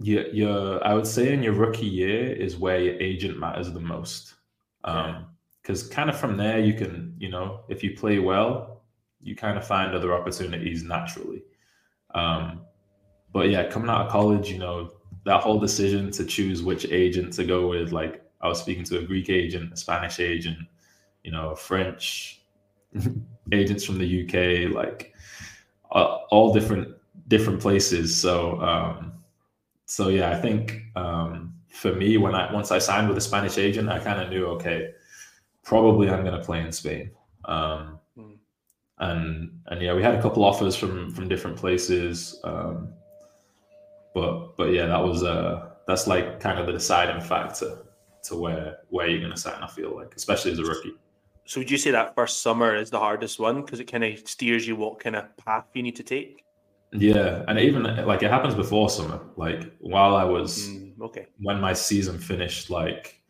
you 0.00 0.24
your 0.32 0.84
I 0.86 0.94
would 0.94 1.06
say 1.06 1.32
in 1.32 1.42
your 1.42 1.54
rookie 1.54 1.86
year 1.86 2.32
is 2.32 2.56
where 2.56 2.80
your 2.80 2.94
agent 3.00 3.38
matters 3.38 3.72
the 3.72 3.80
most. 3.80 4.34
Um, 4.84 5.26
because 5.62 5.86
kind 5.86 6.08
of 6.08 6.18
from 6.18 6.38
there 6.38 6.60
you 6.60 6.72
can, 6.72 7.14
you 7.18 7.28
know, 7.28 7.60
if 7.68 7.84
you 7.84 7.94
play 7.94 8.18
well, 8.20 8.84
you 9.20 9.36
kind 9.36 9.58
of 9.58 9.66
find 9.66 9.94
other 9.94 10.14
opportunities 10.14 10.82
naturally. 10.82 11.42
Um, 12.14 12.62
but 13.32 13.50
yeah, 13.50 13.68
coming 13.68 13.90
out 13.90 14.06
of 14.06 14.12
college, 14.12 14.50
you 14.50 14.58
know, 14.58 14.92
that 15.24 15.42
whole 15.42 15.58
decision 15.58 16.10
to 16.12 16.24
choose 16.24 16.62
which 16.62 16.86
agent 16.86 17.34
to 17.34 17.44
go 17.44 17.68
with, 17.68 17.92
like 17.92 18.22
I 18.40 18.48
was 18.48 18.60
speaking 18.60 18.84
to 18.84 18.98
a 18.98 19.02
Greek 19.02 19.28
agent, 19.28 19.74
a 19.74 19.76
Spanish 19.76 20.20
agent, 20.20 20.58
you 21.22 21.32
know, 21.32 21.50
a 21.50 21.56
French 21.56 22.40
agents 23.52 23.84
from 23.84 23.98
the 23.98 24.24
UK, 24.24 24.74
like 24.74 25.14
uh, 25.92 26.18
all 26.30 26.52
different 26.52 26.94
different 27.28 27.60
places. 27.60 28.16
So 28.16 28.60
um, 28.60 29.12
so 29.86 30.08
yeah, 30.08 30.30
I 30.30 30.40
think 30.40 30.82
um, 30.96 31.54
for 31.68 31.94
me, 31.94 32.16
when 32.16 32.34
I 32.34 32.52
once 32.52 32.70
I 32.70 32.78
signed 32.78 33.08
with 33.08 33.18
a 33.18 33.22
Spanish 33.22 33.58
agent, 33.58 33.88
I 33.88 33.98
kind 33.98 34.20
of 34.20 34.30
knew 34.30 34.46
okay, 34.46 34.92
probably 35.64 36.10
I'm 36.10 36.24
going 36.24 36.38
to 36.38 36.44
play 36.44 36.60
in 36.60 36.72
Spain. 36.72 37.10
Um, 37.44 37.98
mm. 38.18 38.36
And 38.98 39.60
and 39.66 39.82
yeah, 39.82 39.94
we 39.94 40.02
had 40.02 40.14
a 40.14 40.22
couple 40.22 40.44
offers 40.44 40.76
from 40.76 41.12
from 41.12 41.28
different 41.28 41.56
places. 41.56 42.40
Um, 42.44 42.92
but 44.14 44.56
but 44.56 44.72
yeah, 44.72 44.86
that 44.86 45.02
was 45.02 45.22
uh 45.22 45.70
that's 45.86 46.06
like 46.06 46.40
kind 46.40 46.58
of 46.58 46.66
the 46.66 46.72
deciding 46.72 47.20
factor 47.20 47.78
to 48.24 48.36
where 48.36 48.78
where 48.90 49.08
you're 49.08 49.20
going 49.20 49.32
to 49.32 49.40
sign. 49.40 49.62
I 49.62 49.68
feel 49.68 49.94
like, 49.96 50.14
especially 50.16 50.52
as 50.52 50.58
a 50.58 50.64
rookie. 50.64 50.94
So 51.48 51.60
would 51.60 51.70
you 51.70 51.78
say 51.78 51.92
that 51.92 52.14
first 52.14 52.42
summer 52.42 52.76
is 52.76 52.90
the 52.90 52.98
hardest 52.98 53.40
one 53.40 53.62
because 53.62 53.80
it 53.80 53.90
kind 53.90 54.04
of 54.04 54.28
steers 54.28 54.68
you 54.68 54.76
what 54.76 55.00
kind 55.00 55.16
of 55.16 55.34
path 55.38 55.64
you 55.72 55.82
need 55.82 55.96
to 55.96 56.02
take? 56.02 56.44
Yeah, 56.92 57.42
and 57.48 57.58
even 57.58 57.84
like 57.84 58.22
it 58.22 58.30
happens 58.30 58.54
before 58.54 58.90
summer. 58.90 59.18
Like 59.36 59.72
while 59.78 60.14
I 60.14 60.24
was 60.24 60.68
mm, 60.68 61.00
okay 61.00 61.28
when 61.38 61.58
my 61.58 61.72
season 61.72 62.18
finished, 62.18 62.68
like 62.68 63.22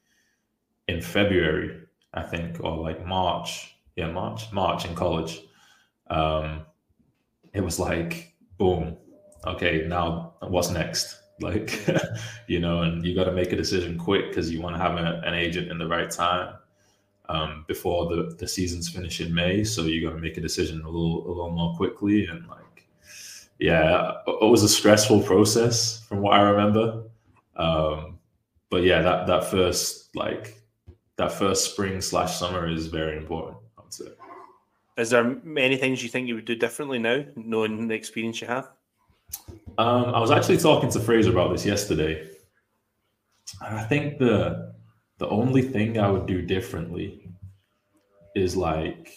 in 0.89 1.01
February, 1.01 1.81
I 2.13 2.23
think, 2.25 2.59
or 2.61 2.79
like 2.79 3.07
March. 3.07 3.77
Yeah, 3.95 4.11
March, 4.11 4.51
March 4.53 4.85
in 4.85 4.97
college. 4.97 5.41
Um, 6.11 6.63
it 7.55 7.61
was 7.61 7.79
like 7.79 8.35
boom. 8.59 8.97
Okay, 9.47 9.87
now 9.87 10.35
what's 10.41 10.71
next? 10.71 11.17
Like, 11.41 11.87
you 12.49 12.59
know, 12.59 12.83
and 12.83 13.07
you 13.07 13.15
got 13.15 13.27
to 13.27 13.33
make 13.33 13.53
a 13.53 13.57
decision 13.57 13.97
quick 13.97 14.27
because 14.27 14.51
you 14.51 14.61
want 14.61 14.75
to 14.75 14.83
have 14.83 14.97
a, 14.97 15.23
an 15.25 15.35
agent 15.35 15.71
in 15.71 15.79
the 15.79 15.87
right 15.87 16.11
time 16.11 16.55
um, 17.29 17.65
before 17.69 18.15
the, 18.15 18.35
the 18.39 18.49
season's 18.49 18.89
finish 18.89 19.21
in 19.21 19.35
May. 19.35 19.65
So 19.65 19.83
you 19.83 20.07
got 20.07 20.15
to 20.15 20.21
make 20.21 20.37
a 20.37 20.41
decision 20.41 20.83
a 20.83 20.89
little 20.89 21.27
a 21.27 21.29
little 21.29 21.51
more 21.51 21.77
quickly. 21.77 22.27
And 22.27 22.47
like, 22.49 22.87
yeah, 23.59 24.13
it 24.27 24.51
was 24.51 24.63
a 24.63 24.69
stressful 24.69 25.23
process 25.23 26.01
from 26.07 26.21
what 26.21 26.35
I 26.35 26.43
remember. 26.43 27.05
Um, 27.57 28.19
but 28.71 28.83
yeah, 28.83 29.03
that 29.03 29.27
that 29.27 29.45
first 29.45 30.15
like 30.15 30.61
that 31.17 31.33
first 31.33 31.73
spring 31.73 32.01
slash 32.01 32.39
summer 32.39 32.69
is 32.69 32.87
very 32.87 33.17
important. 33.17 33.59
I 33.77 33.83
would 33.83 33.93
say. 33.93 34.07
Is 34.97 35.11
there 35.11 35.25
many 35.45 35.77
things 35.77 36.03
you 36.03 36.09
think 36.09 36.27
you 36.27 36.35
would 36.35 36.45
do 36.45 36.57
differently 36.57 36.99
now, 36.99 37.25
knowing 37.37 37.87
the 37.87 37.95
experience 37.95 38.41
you 38.41 38.49
have? 38.49 38.69
Um, 39.79 40.07
I 40.07 40.19
was 40.19 40.33
actually 40.33 40.59
talking 40.59 40.91
to 40.91 40.99
Fraser 40.99 41.31
about 41.31 41.53
this 41.53 41.65
yesterday. 41.65 42.29
And 43.65 43.79
I 43.79 43.85
think 43.85 44.19
the 44.19 44.75
the 45.19 45.29
only 45.29 45.63
thing 45.63 45.99
I 45.99 46.11
would 46.11 46.27
do 46.27 46.43
differently 46.43 47.29
is 48.35 48.57
like 48.57 49.13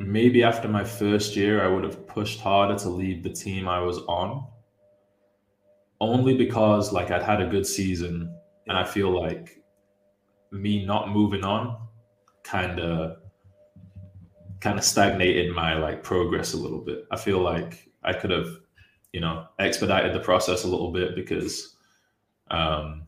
maybe 0.00 0.42
after 0.42 0.68
my 0.68 0.84
first 0.84 1.36
year, 1.36 1.64
I 1.64 1.68
would 1.68 1.84
have 1.84 2.06
pushed 2.06 2.40
harder 2.40 2.78
to 2.80 2.88
leave 2.88 3.22
the 3.22 3.30
team 3.30 3.68
I 3.68 3.80
was 3.80 3.98
on. 4.08 4.46
Only 6.00 6.36
because 6.36 6.92
like 6.92 7.10
I'd 7.10 7.22
had 7.22 7.40
a 7.40 7.46
good 7.46 7.66
season 7.66 8.34
and 8.66 8.76
I 8.76 8.84
feel 8.84 9.10
like 9.10 9.62
me 10.50 10.84
not 10.84 11.10
moving 11.10 11.44
on 11.44 11.78
kind 12.42 12.78
of 12.78 13.18
kind 14.60 14.78
of 14.78 14.84
stagnated 14.84 15.54
my 15.54 15.74
like 15.74 16.02
progress 16.02 16.52
a 16.52 16.56
little 16.56 16.80
bit. 16.80 17.06
I 17.10 17.16
feel 17.16 17.40
like 17.40 17.88
I 18.02 18.12
could 18.12 18.30
have, 18.30 18.48
you 19.12 19.20
know, 19.20 19.46
expedited 19.58 20.14
the 20.14 20.20
process 20.20 20.64
a 20.64 20.68
little 20.68 20.92
bit 20.92 21.14
because 21.14 21.76
um 22.50 23.05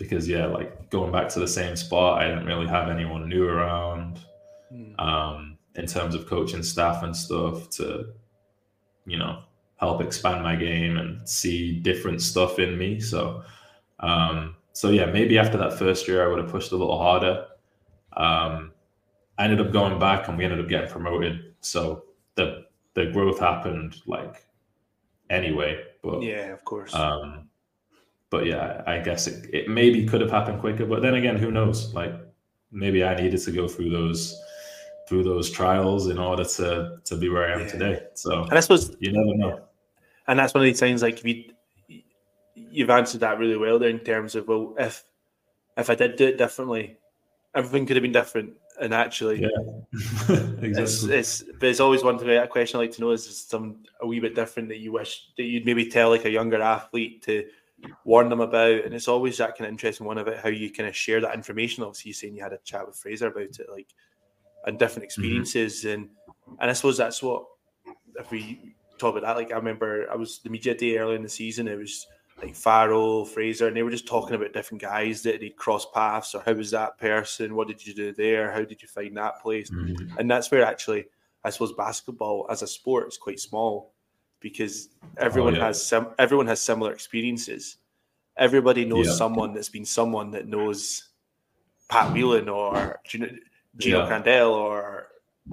because 0.00 0.26
yeah, 0.26 0.46
like 0.46 0.88
going 0.88 1.12
back 1.12 1.28
to 1.28 1.38
the 1.38 1.46
same 1.46 1.76
spot, 1.76 2.22
I 2.22 2.26
didn't 2.26 2.46
really 2.46 2.66
have 2.66 2.88
anyone 2.88 3.28
new 3.28 3.46
around 3.46 4.18
mm. 4.72 4.98
um, 4.98 5.58
in 5.74 5.86
terms 5.86 6.14
of 6.14 6.26
coaching 6.26 6.62
staff 6.62 7.02
and 7.02 7.14
stuff 7.14 7.68
to, 7.76 8.06
you 9.04 9.18
know, 9.18 9.42
help 9.76 10.00
expand 10.00 10.42
my 10.42 10.56
game 10.56 10.96
and 10.96 11.28
see 11.28 11.78
different 11.80 12.22
stuff 12.22 12.58
in 12.58 12.78
me. 12.78 12.98
So, 12.98 13.42
um, 14.00 14.56
so 14.72 14.88
yeah, 14.88 15.04
maybe 15.04 15.38
after 15.38 15.58
that 15.58 15.78
first 15.78 16.08
year, 16.08 16.24
I 16.24 16.28
would 16.28 16.38
have 16.38 16.50
pushed 16.50 16.72
a 16.72 16.76
little 16.76 16.98
harder. 16.98 17.44
Um, 18.14 18.72
I 19.36 19.44
ended 19.44 19.60
up 19.60 19.70
going 19.70 19.98
back, 19.98 20.28
and 20.28 20.38
we 20.38 20.44
ended 20.44 20.60
up 20.60 20.68
getting 20.68 20.90
promoted. 20.90 21.54
So 21.60 22.04
the 22.36 22.64
the 22.94 23.06
growth 23.06 23.38
happened 23.38 23.96
like 24.06 24.46
anyway. 25.28 25.84
But 26.02 26.22
yeah, 26.22 26.52
of 26.52 26.64
course. 26.64 26.94
Um, 26.94 27.50
but 28.30 28.46
yeah, 28.46 28.82
I 28.86 29.00
guess 29.00 29.26
it, 29.26 29.52
it 29.52 29.68
maybe 29.68 30.06
could 30.06 30.20
have 30.20 30.30
happened 30.30 30.60
quicker. 30.60 30.86
But 30.86 31.02
then 31.02 31.14
again, 31.14 31.36
who 31.36 31.50
knows? 31.50 31.92
Like 31.92 32.14
maybe 32.70 33.04
I 33.04 33.20
needed 33.20 33.40
to 33.42 33.52
go 33.52 33.68
through 33.68 33.90
those 33.90 34.40
through 35.08 35.24
those 35.24 35.50
trials 35.50 36.06
in 36.06 36.18
order 36.18 36.44
to 36.44 36.98
to 37.04 37.16
be 37.16 37.28
where 37.28 37.50
I 37.50 37.54
am 37.54 37.60
yeah. 37.60 37.68
today. 37.68 38.02
So 38.14 38.44
and 38.44 38.54
I 38.54 38.60
suppose 38.60 38.96
you 39.00 39.12
never 39.12 39.36
know. 39.36 39.64
And 40.28 40.38
that's 40.38 40.54
one 40.54 40.62
of 40.62 40.66
these 40.66 40.80
things 40.80 41.02
like 41.02 41.18
if 41.18 41.24
you 41.26 41.52
you've 42.54 42.90
answered 42.90 43.20
that 43.20 43.38
really 43.38 43.56
well 43.56 43.78
there 43.78 43.88
in 43.88 43.98
terms 43.98 44.36
of 44.36 44.46
well 44.46 44.74
if 44.78 45.04
if 45.76 45.90
I 45.90 45.94
did 45.96 46.16
do 46.16 46.28
it 46.28 46.38
differently, 46.38 46.98
everything 47.54 47.86
could 47.86 47.96
have 47.96 48.02
been 48.02 48.12
different. 48.12 48.52
And 48.80 48.94
actually, 48.94 49.42
yeah, 49.42 49.48
exactly. 49.92 50.82
It's, 50.82 51.02
it's, 51.04 51.42
but 51.58 51.68
it's 51.68 51.80
always 51.80 52.02
one 52.02 52.18
thing, 52.18 52.30
a 52.30 52.46
question 52.46 52.78
I 52.78 52.84
like 52.84 52.92
to 52.92 53.00
know 53.02 53.10
is, 53.10 53.26
is 53.26 53.38
some 53.38 53.82
a 54.00 54.06
wee 54.06 54.20
bit 54.20 54.34
different 54.34 54.70
that 54.70 54.78
you 54.78 54.92
wish 54.92 55.28
that 55.36 55.42
you'd 55.42 55.66
maybe 55.66 55.90
tell 55.90 56.08
like 56.08 56.24
a 56.24 56.30
younger 56.30 56.62
athlete 56.62 57.22
to 57.24 57.46
warn 58.04 58.28
them 58.28 58.40
about. 58.40 58.84
And 58.84 58.94
it's 58.94 59.08
always 59.08 59.38
that 59.38 59.56
kind 59.56 59.66
of 59.66 59.72
interesting 59.72 60.06
one 60.06 60.18
about 60.18 60.38
how 60.38 60.48
you 60.48 60.70
kind 60.70 60.88
of 60.88 60.96
share 60.96 61.20
that 61.20 61.34
information. 61.34 61.82
Obviously, 61.82 62.10
you 62.10 62.14
saying 62.14 62.34
you 62.34 62.42
had 62.42 62.52
a 62.52 62.58
chat 62.58 62.86
with 62.86 62.96
Fraser 62.96 63.28
about 63.28 63.42
it, 63.42 63.70
like 63.70 63.88
and 64.66 64.78
different 64.78 65.08
mm-hmm. 65.08 65.22
experiences, 65.22 65.84
mm-hmm. 65.84 66.02
and 66.02 66.08
and 66.60 66.70
I 66.70 66.72
suppose 66.72 66.96
that's 66.96 67.22
what 67.22 67.44
if 68.18 68.30
we 68.30 68.74
talk 68.98 69.16
about 69.16 69.26
that. 69.26 69.36
Like 69.36 69.52
I 69.52 69.56
remember, 69.56 70.06
I 70.10 70.16
was 70.16 70.40
the 70.40 70.50
media 70.50 70.74
day 70.74 70.98
early 70.98 71.16
in 71.16 71.22
the 71.22 71.28
season. 71.28 71.68
It 71.68 71.78
was 71.78 72.06
like 72.42 72.54
Farrell, 72.54 73.24
Fraser, 73.24 73.68
and 73.68 73.76
they 73.76 73.82
were 73.82 73.90
just 73.90 74.06
talking 74.06 74.34
about 74.34 74.52
different 74.52 74.82
guys 74.82 75.22
that 75.22 75.40
they'd 75.40 75.56
cross 75.56 75.86
paths 75.92 76.34
or 76.34 76.42
how 76.44 76.52
was 76.52 76.70
that 76.70 76.98
person? 76.98 77.54
What 77.54 77.68
did 77.68 77.86
you 77.86 77.94
do 77.94 78.12
there? 78.12 78.50
How 78.50 78.62
did 78.62 78.80
you 78.80 78.88
find 78.88 79.16
that 79.16 79.40
place? 79.42 79.70
Mm-hmm. 79.70 80.18
And 80.18 80.30
that's 80.30 80.50
where 80.50 80.64
actually, 80.64 81.06
I 81.44 81.50
suppose 81.50 81.72
basketball 81.72 82.46
as 82.50 82.62
a 82.62 82.66
sport 82.66 83.08
is 83.08 83.18
quite 83.18 83.40
small 83.40 83.92
because 84.40 84.88
everyone 85.18 85.54
oh, 85.54 85.58
yeah. 85.58 85.66
has 85.66 85.86
some 85.86 86.08
everyone 86.18 86.46
has 86.46 86.60
similar 86.60 86.92
experiences. 86.92 87.76
Everybody 88.36 88.84
knows 88.84 89.06
yeah. 89.06 89.12
someone 89.12 89.52
that's 89.52 89.68
been 89.68 89.84
someone 89.84 90.30
that 90.30 90.48
knows 90.48 91.08
Pat 91.88 92.12
Whelan 92.12 92.48
or 92.48 93.00
Gino, 93.06 93.28
Gino 93.76 93.98
yeah. 93.98 94.08
Crandell 94.08 94.52
or 94.52 95.08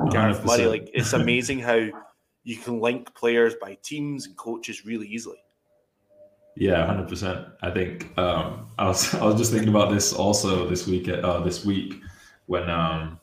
Gareth 0.10 0.42
100%. 0.42 0.46
Murray. 0.46 0.66
Like 0.68 0.90
it's 0.94 1.14
amazing 1.14 1.60
how 1.60 1.88
you 2.44 2.58
can 2.58 2.80
link 2.80 3.14
players 3.14 3.56
by 3.60 3.78
teams 3.84 4.26
and 4.26 4.38
coaches 4.38 4.86
really 4.86 5.08
easily. 5.08 5.38
Yeah, 6.56 6.86
hundred 6.86 7.08
percent. 7.08 7.46
I 7.62 7.70
think 7.70 8.18
um, 8.18 8.68
I 8.80 8.88
was 8.88 9.14
I 9.22 9.26
was 9.26 9.36
just 9.36 9.52
thinking 9.52 9.70
about 9.70 9.92
this 9.92 10.14
also 10.14 10.68
this 10.68 10.88
week 10.88 11.10
uh, 11.10 11.42
this 11.42 11.66
week 11.66 11.96
when 12.46 12.70
um, 12.70 13.20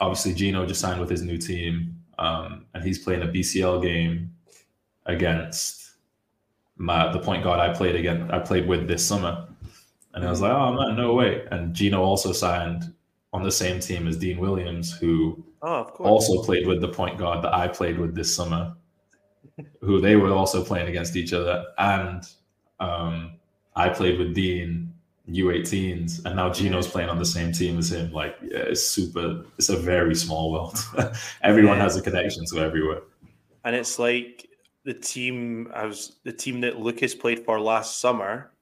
obviously 0.00 0.34
Gino 0.34 0.66
just 0.66 0.80
signed 0.80 1.00
with 1.00 1.10
his 1.10 1.22
new 1.22 1.38
team 1.38 1.99
um, 2.20 2.66
and 2.74 2.84
he's 2.84 2.98
playing 2.98 3.22
a 3.22 3.26
BCL 3.26 3.82
game 3.82 4.32
against 5.06 5.92
my 6.76 7.10
the 7.12 7.18
point 7.18 7.42
guard 7.42 7.58
I 7.60 7.74
played 7.74 7.96
again 7.96 8.30
I 8.30 8.38
played 8.38 8.68
with 8.68 8.86
this 8.86 9.04
summer, 9.04 9.48
and 10.14 10.24
I 10.24 10.30
was 10.30 10.40
like, 10.40 10.52
oh 10.52 10.72
man, 10.72 10.96
no 10.96 11.14
way. 11.14 11.44
And 11.50 11.74
Gino 11.74 12.02
also 12.02 12.32
signed 12.32 12.94
on 13.32 13.42
the 13.42 13.52
same 13.52 13.80
team 13.80 14.06
as 14.06 14.16
Dean 14.16 14.38
Williams, 14.38 14.92
who 14.92 15.44
oh, 15.62 15.82
also 15.98 16.42
played 16.42 16.66
with 16.66 16.80
the 16.80 16.88
point 16.88 17.18
guard 17.18 17.42
that 17.44 17.54
I 17.54 17.68
played 17.68 17.98
with 17.98 18.14
this 18.14 18.34
summer 18.34 18.74
who 19.80 20.00
they 20.00 20.16
were 20.16 20.32
also 20.32 20.64
playing 20.64 20.88
against 20.88 21.16
each 21.16 21.32
other. 21.32 21.64
And 21.78 22.22
um, 22.78 23.32
I 23.76 23.88
played 23.88 24.18
with 24.18 24.34
Dean 24.34 24.89
U18s, 25.28 26.24
and 26.24 26.36
now 26.36 26.50
Gino's 26.50 26.88
playing 26.88 27.08
on 27.08 27.18
the 27.18 27.24
same 27.24 27.52
team 27.52 27.78
as 27.78 27.92
him. 27.92 28.12
Like, 28.12 28.36
yeah, 28.42 28.58
it's 28.58 28.86
super. 28.86 29.44
It's 29.58 29.68
a 29.68 29.76
very 29.76 30.14
small 30.14 30.52
world. 30.52 30.78
Everyone 31.42 31.76
yeah. 31.76 31.82
has 31.82 31.96
a 31.96 32.02
connection 32.02 32.44
to 32.46 32.60
everywhere. 32.60 33.02
And 33.64 33.76
it's 33.76 33.98
like 33.98 34.48
the 34.84 34.94
team. 34.94 35.70
I 35.74 35.86
was 35.86 36.16
the 36.24 36.32
team 36.32 36.60
that 36.62 36.80
Lucas 36.80 37.14
played 37.14 37.44
for 37.44 37.60
last 37.60 38.00
summer. 38.00 38.52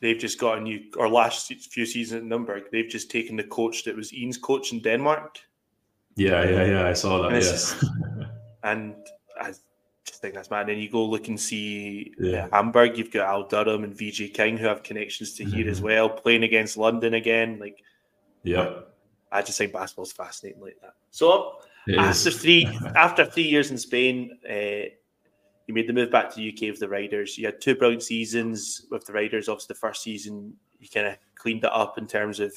They've 0.00 0.18
just 0.18 0.38
got 0.38 0.58
a 0.58 0.60
new, 0.60 0.84
or 0.98 1.08
last 1.08 1.52
few 1.52 1.86
seasons 1.86 2.20
at 2.20 2.24
Nuremberg. 2.24 2.64
They've 2.70 2.88
just 2.88 3.10
taken 3.10 3.36
the 3.36 3.44
coach 3.44 3.84
that 3.84 3.96
was 3.96 4.12
Ian's 4.12 4.36
coach 4.36 4.72
in 4.72 4.80
Denmark. 4.80 5.38
Yeah, 6.16 6.44
yeah, 6.44 6.64
yeah. 6.64 6.86
I 6.86 6.92
saw 6.92 7.22
that. 7.22 7.32
And 7.32 7.42
yes. 7.42 7.84
and 8.62 8.94
I 9.40 9.52
just 10.06 10.20
think 10.20 10.34
that's 10.34 10.50
mad. 10.50 10.60
And 10.60 10.70
then 10.70 10.78
you 10.78 10.90
go 10.90 11.04
look 11.04 11.28
and 11.28 11.38
see 11.38 12.14
yeah. 12.18 12.48
Hamburg. 12.52 12.96
You've 12.96 13.10
got 13.10 13.28
Al 13.28 13.46
Durham 13.48 13.84
and 13.84 13.94
VJ 13.94 14.32
King 14.32 14.56
who 14.56 14.66
have 14.66 14.82
connections 14.82 15.34
to 15.34 15.44
here 15.44 15.64
mm-hmm. 15.64 15.70
as 15.70 15.82
well, 15.82 16.08
playing 16.08 16.44
against 16.44 16.76
London 16.76 17.14
again. 17.14 17.58
Like, 17.58 17.82
yeah, 18.42 18.80
I 19.32 19.42
just 19.42 19.58
think 19.58 19.72
basketball's 19.72 20.12
fascinating 20.12 20.62
like 20.62 20.78
that. 20.82 20.94
So 21.10 21.56
it 21.86 21.98
after 21.98 22.28
is. 22.28 22.40
three 22.40 22.66
after 22.96 23.24
three 23.24 23.44
years 23.48 23.70
in 23.70 23.78
Spain, 23.78 24.38
uh, 24.48 24.88
you 25.66 25.74
made 25.74 25.88
the 25.88 25.92
move 25.92 26.10
back 26.10 26.30
to 26.30 26.36
the 26.36 26.52
UK 26.52 26.70
with 26.70 26.78
the 26.78 26.88
Riders. 26.88 27.36
You 27.36 27.46
had 27.46 27.60
two 27.60 27.74
brilliant 27.74 28.04
seasons 28.04 28.86
with 28.90 29.04
the 29.04 29.12
Riders. 29.12 29.48
Obviously, 29.48 29.74
the 29.74 29.80
first 29.80 30.02
season 30.02 30.54
you 30.78 30.88
kind 30.88 31.08
of 31.08 31.16
cleaned 31.34 31.64
it 31.64 31.72
up 31.72 31.98
in 31.98 32.06
terms 32.06 32.38
of 32.38 32.54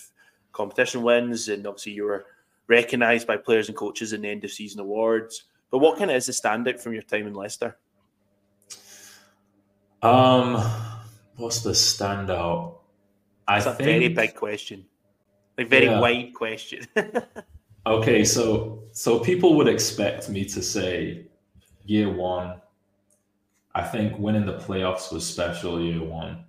competition 0.52 1.02
wins, 1.02 1.50
and 1.50 1.66
obviously 1.66 1.94
you 1.94 2.04
were 2.04 2.26
recognised 2.68 3.26
by 3.26 3.38
players 3.38 3.70
and 3.70 3.78
coaches 3.78 4.14
in 4.14 4.22
the 4.22 4.30
end 4.30 4.44
of 4.44 4.52
season 4.52 4.80
awards. 4.80 5.46
But 5.72 5.80
what 5.80 5.98
kind 5.98 6.10
of 6.10 6.18
is 6.18 6.26
the 6.26 6.32
standout 6.32 6.80
from 6.80 6.94
your 6.94 7.04
time 7.04 7.28
in 7.28 7.34
Leicester? 7.34 7.78
Um, 10.02 10.56
what's 11.36 11.62
the 11.62 11.72
standout? 11.72 12.76
That's 13.48 13.66
a 13.66 13.74
think... 13.74 13.88
very 13.88 14.08
big 14.10 14.36
question, 14.36 14.86
like 15.58 15.70
very 15.70 15.86
yeah. 15.86 16.00
wide 16.00 16.34
question. 16.34 16.86
okay, 17.86 18.24
so 18.24 18.84
so 18.94 19.20
people 19.20 19.56
would 19.56 19.68
expect 19.68 20.30
me 20.30 20.46
to 20.46 20.62
say 20.62 21.26
year 21.86 22.10
one. 22.10 22.62
I 23.76 23.84
think 23.84 24.18
winning 24.18 24.46
the 24.46 24.58
playoffs 24.58 25.12
was 25.12 25.26
special 25.26 25.82
year 25.82 26.04
one, 26.04 26.46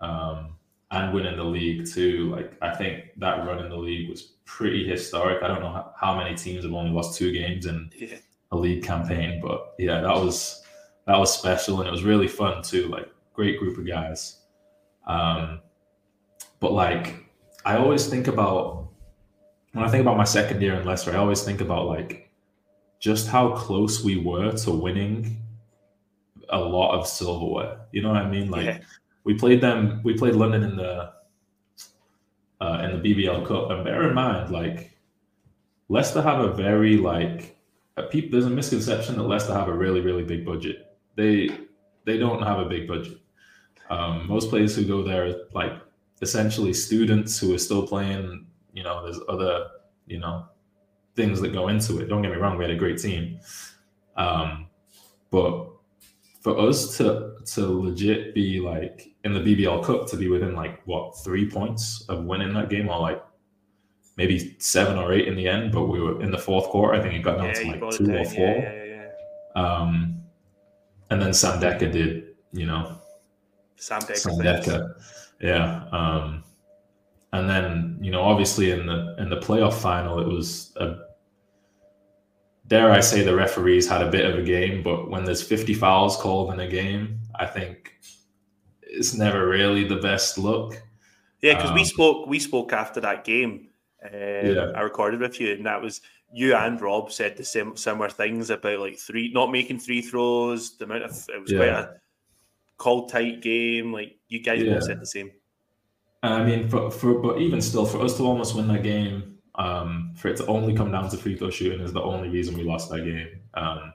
um, 0.00 0.54
and 0.90 1.12
winning 1.12 1.36
the 1.36 1.44
league 1.44 1.86
too. 1.86 2.30
Like 2.30 2.52
I 2.62 2.74
think 2.74 3.12
that 3.16 3.46
run 3.46 3.64
in 3.64 3.70
the 3.70 3.76
league 3.76 4.08
was 4.08 4.22
pretty 4.44 4.86
historic. 4.86 5.42
I 5.42 5.48
don't 5.48 5.60
know 5.60 5.90
how 5.96 6.16
many 6.16 6.36
teams 6.36 6.64
have 6.64 6.74
only 6.74 6.90
lost 6.90 7.18
two 7.18 7.32
games 7.32 7.66
in 7.66 7.90
yeah 7.96 8.16
a 8.52 8.56
lead 8.56 8.82
campaign. 8.82 9.40
But 9.40 9.74
yeah, 9.78 10.00
that 10.00 10.14
was 10.14 10.62
that 11.06 11.18
was 11.18 11.32
special 11.32 11.80
and 11.80 11.88
it 11.88 11.92
was 11.92 12.04
really 12.04 12.28
fun 12.28 12.62
too. 12.62 12.88
Like 12.88 13.08
great 13.34 13.58
group 13.58 13.78
of 13.78 13.86
guys. 13.86 14.40
Um, 15.06 15.60
but 16.60 16.72
like 16.72 17.24
I 17.64 17.76
always 17.76 18.06
think 18.06 18.26
about 18.26 18.88
when 19.72 19.84
I 19.84 19.88
think 19.88 20.02
about 20.02 20.16
my 20.16 20.24
second 20.24 20.60
year 20.60 20.74
in 20.74 20.86
Leicester, 20.86 21.12
I 21.12 21.16
always 21.16 21.42
think 21.42 21.60
about 21.60 21.86
like 21.86 22.30
just 22.98 23.28
how 23.28 23.52
close 23.52 24.04
we 24.04 24.16
were 24.16 24.52
to 24.52 24.70
winning 24.70 25.40
a 26.50 26.58
lot 26.58 26.98
of 26.98 27.06
silverware. 27.06 27.80
You 27.92 28.02
know 28.02 28.08
what 28.08 28.18
I 28.18 28.28
mean? 28.28 28.50
Like 28.50 28.66
yeah. 28.66 28.78
we 29.24 29.34
played 29.34 29.60
them, 29.60 30.00
we 30.04 30.14
played 30.14 30.34
London 30.34 30.62
in 30.64 30.76
the 30.76 31.12
uh, 32.60 32.82
in 32.84 33.00
the 33.00 33.14
BBL 33.14 33.46
Cup, 33.46 33.70
and 33.70 33.84
bear 33.84 34.08
in 34.08 34.14
mind, 34.14 34.50
like 34.50 34.90
Leicester 35.88 36.20
have 36.20 36.40
a 36.40 36.52
very 36.52 36.96
like 36.96 37.56
there's 37.96 38.46
a 38.46 38.50
misconception 38.50 39.16
that 39.16 39.22
Leicester 39.22 39.52
have 39.52 39.68
a 39.68 39.72
really, 39.72 40.00
really 40.00 40.24
big 40.24 40.44
budget. 40.44 40.96
They 41.16 41.50
they 42.04 42.18
don't 42.18 42.42
have 42.42 42.58
a 42.58 42.64
big 42.64 42.88
budget. 42.88 43.18
Um, 43.90 44.26
most 44.28 44.50
players 44.50 44.74
who 44.74 44.84
go 44.84 45.02
there 45.02 45.26
are 45.26 45.34
like 45.52 45.72
essentially 46.22 46.72
students 46.72 47.38
who 47.38 47.54
are 47.54 47.58
still 47.58 47.86
playing. 47.86 48.46
You 48.72 48.84
know, 48.84 49.04
there's 49.04 49.20
other 49.28 49.66
you 50.06 50.18
know 50.18 50.46
things 51.16 51.40
that 51.40 51.52
go 51.52 51.68
into 51.68 52.00
it. 52.00 52.08
Don't 52.08 52.22
get 52.22 52.30
me 52.30 52.36
wrong, 52.36 52.56
we 52.56 52.64
had 52.64 52.72
a 52.72 52.76
great 52.76 52.98
team, 52.98 53.40
um, 54.16 54.66
but 55.30 55.68
for 56.40 56.58
us 56.58 56.96
to 56.96 57.36
to 57.44 57.66
legit 57.66 58.34
be 58.34 58.60
like 58.60 59.08
in 59.24 59.34
the 59.34 59.40
BBL 59.40 59.84
Cup 59.84 60.08
to 60.08 60.16
be 60.16 60.28
within 60.28 60.54
like 60.54 60.80
what 60.86 61.18
three 61.22 61.48
points 61.48 62.04
of 62.08 62.24
winning 62.24 62.54
that 62.54 62.70
game 62.70 62.88
or 62.88 62.98
like 62.98 63.22
maybe 64.20 64.54
seven 64.58 64.98
or 64.98 65.14
eight 65.14 65.26
in 65.26 65.34
the 65.34 65.48
end, 65.48 65.72
but 65.72 65.84
we 65.86 65.98
were 65.98 66.20
in 66.20 66.30
the 66.30 66.36
fourth 66.36 66.66
quarter. 66.66 66.92
I 66.92 67.00
think 67.00 67.14
it 67.14 67.20
got 67.20 67.38
down 67.38 67.46
yeah, 67.46 67.52
to 67.54 67.66
like 67.68 67.96
two 67.96 68.14
or 68.14 68.24
four. 68.26 68.56
Yeah, 68.58 68.84
yeah, 68.84 69.62
um, 69.62 70.20
and 71.08 71.22
then 71.22 71.32
Sam 71.32 71.58
Dekker 71.58 71.90
did, 71.90 72.34
you 72.52 72.66
know. 72.66 72.98
Sam 73.76 74.02
Dekker. 74.02 74.94
Yeah. 75.40 75.86
Um, 75.90 76.44
and 77.32 77.48
then 77.48 77.98
you 78.02 78.10
know, 78.10 78.20
obviously 78.20 78.72
in 78.72 78.84
the 78.84 79.16
in 79.18 79.30
the 79.30 79.38
playoff 79.38 79.80
final, 79.80 80.20
it 80.20 80.28
was 80.28 80.76
a 80.76 80.96
dare 82.66 82.90
I 82.90 83.00
say 83.00 83.22
the 83.22 83.34
referees 83.34 83.88
had 83.88 84.02
a 84.02 84.10
bit 84.10 84.26
of 84.26 84.38
a 84.38 84.42
game, 84.42 84.82
but 84.82 85.08
when 85.08 85.24
there's 85.24 85.42
50 85.42 85.72
fouls 85.72 86.18
called 86.18 86.52
in 86.52 86.60
a 86.60 86.68
game, 86.68 87.20
I 87.36 87.46
think 87.46 87.94
it's 88.82 89.14
never 89.14 89.48
really 89.48 89.84
the 89.84 89.96
best 89.96 90.36
look. 90.36 90.74
Yeah, 91.40 91.54
because 91.54 91.70
um, 91.70 91.76
we 91.76 91.84
spoke 91.84 92.26
we 92.26 92.38
spoke 92.38 92.74
after 92.74 93.00
that 93.00 93.24
game 93.24 93.69
um, 94.04 94.10
yeah. 94.12 94.72
I 94.74 94.80
recorded 94.80 95.20
with 95.20 95.40
you, 95.40 95.52
and 95.52 95.66
that 95.66 95.80
was 95.80 96.00
you 96.32 96.54
and 96.54 96.80
Rob 96.80 97.10
said 97.12 97.36
the 97.36 97.44
same 97.44 97.76
similar 97.76 98.08
things 98.08 98.50
about 98.50 98.80
like 98.80 98.98
three 98.98 99.30
not 99.32 99.50
making 99.50 99.80
three 99.80 100.00
throws. 100.00 100.76
The 100.76 100.84
amount 100.84 101.04
of 101.04 101.10
it 101.28 101.40
was 101.40 101.52
yeah. 101.52 101.58
quite 101.58 101.68
a 101.68 101.94
cold 102.76 103.10
tight 103.10 103.42
game. 103.42 103.92
Like 103.92 104.16
you 104.28 104.40
guys 104.42 104.62
yeah. 104.62 104.74
both 104.74 104.84
said 104.84 105.00
the 105.00 105.06
same. 105.06 105.30
I 106.22 106.44
mean, 106.44 106.68
for, 106.68 106.90
for 106.90 107.14
but 107.14 107.40
even 107.40 107.60
still, 107.60 107.86
for 107.86 108.02
us 108.02 108.16
to 108.18 108.24
almost 108.24 108.54
win 108.54 108.68
that 108.68 108.82
game, 108.82 109.38
um, 109.54 110.12
for 110.16 110.28
it 110.28 110.36
to 110.36 110.46
only 110.46 110.74
come 110.74 110.92
down 110.92 111.08
to 111.08 111.16
free 111.16 111.36
throw 111.36 111.50
shooting 111.50 111.80
is 111.80 111.92
the 111.92 112.02
only 112.02 112.28
reason 112.28 112.56
we 112.56 112.64
lost 112.64 112.90
that 112.90 113.04
game. 113.04 113.28
Um, 113.54 113.92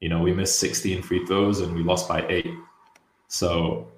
you 0.00 0.08
know, 0.08 0.20
we 0.20 0.32
missed 0.32 0.58
16 0.58 1.02
free 1.02 1.24
throws 1.26 1.60
and 1.60 1.74
we 1.74 1.84
lost 1.84 2.08
by 2.08 2.26
eight. 2.26 2.52
So 3.28 3.92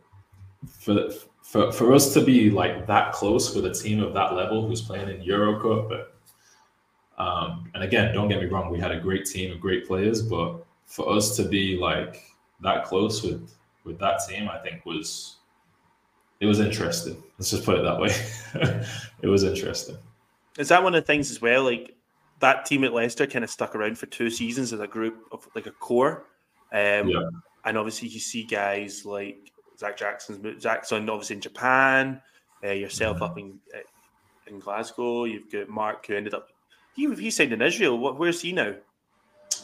for 0.69 1.09
for 1.45 1.71
for 1.71 1.93
us 1.93 2.13
to 2.15 2.21
be 2.23 2.51
like 2.51 2.87
that 2.87 3.13
close 3.13 3.55
with 3.55 3.67
a 3.67 3.73
team 3.73 4.03
of 4.03 4.15
that 4.15 4.35
level 4.35 4.67
who's 4.67 4.81
playing 4.81 5.09
in 5.11 5.23
Euro 5.23 5.61
Cup, 5.61 5.89
but 5.89 7.23
um, 7.23 7.71
and 7.75 7.85
again, 7.85 8.13
don't 8.13 8.29
get 8.29 8.41
me 8.41 8.47
wrong, 8.47 8.73
we 8.73 8.81
had 8.81 8.91
a 8.91 8.99
great 8.99 9.25
team 9.25 9.53
of 9.53 9.61
great 9.61 9.87
players, 9.87 10.21
but 10.21 10.65
for 10.87 11.09
us 11.15 11.37
to 11.37 11.45
be 11.45 11.77
like 11.77 12.23
that 12.61 12.85
close 12.85 13.23
with 13.23 13.55
with 13.85 13.99
that 14.01 14.21
team, 14.27 14.49
I 14.49 14.59
think 14.59 14.85
was 14.85 15.37
it 16.41 16.47
was 16.47 16.61
interesting. 16.61 17.23
Let's 17.39 17.51
just 17.51 17.65
put 17.65 17.79
it 17.79 17.83
that 17.83 18.01
way. 18.01 18.11
it 19.23 19.29
was 19.29 19.45
interesting. 19.45 19.97
Is 20.59 20.69
that 20.69 20.83
one 20.83 20.95
of 20.95 21.03
the 21.03 21.07
things 21.07 21.31
as 21.31 21.41
well? 21.41 21.63
Like 21.63 21.95
that 22.41 22.65
team 22.65 22.85
at 22.85 22.95
Leicester 22.95 23.27
kind 23.27 23.45
of 23.45 23.51
stuck 23.51 23.77
around 23.77 23.99
for 23.99 24.07
two 24.07 24.31
seasons 24.31 24.73
as 24.73 24.81
a 24.81 24.87
group 24.87 25.27
of 25.31 25.47
like 25.55 25.67
a 25.67 25.71
core. 25.73 26.25
Um, 26.73 27.09
yeah. 27.09 27.29
And 27.67 27.79
obviously, 27.79 28.09
you 28.09 28.21
see 28.21 28.45
guys 28.45 29.05
like 29.05 29.53
Zach 29.85 29.99
Jackson's 29.99 30.63
Jackson, 30.63 31.11
obviously 31.11 31.37
in 31.37 31.43
Japan. 31.43 32.23
Uh, 32.65 32.71
yourself 32.71 33.21
up 33.21 33.37
in 33.37 33.59
uh, 33.75 33.81
in 34.47 34.59
Glasgow. 34.59 35.25
You've 35.25 35.51
got 35.53 35.69
Mark 35.69 36.07
who 36.07 36.17
ended 36.17 36.33
up 36.33 36.49
he 36.95 37.13
he 37.17 37.31
signed 37.31 37.53
in 37.53 37.61
Israel. 37.61 37.99
What, 37.99 38.19
where's 38.19 38.41
he 38.41 38.53
now? 38.53 38.75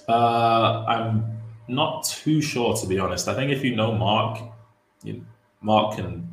Uh, 0.06 0.84
I'm 0.86 1.24
not 1.68 2.04
too 2.04 2.42
sure 2.42 2.76
to 2.76 2.86
be 2.86 2.98
honest. 2.98 3.28
I 3.28 3.34
think 3.34 3.50
if 3.50 3.64
you 3.64 3.74
know 3.74 3.92
Mark, 3.94 4.42
you, 5.02 5.24
Mark 5.62 5.96
can 5.96 6.28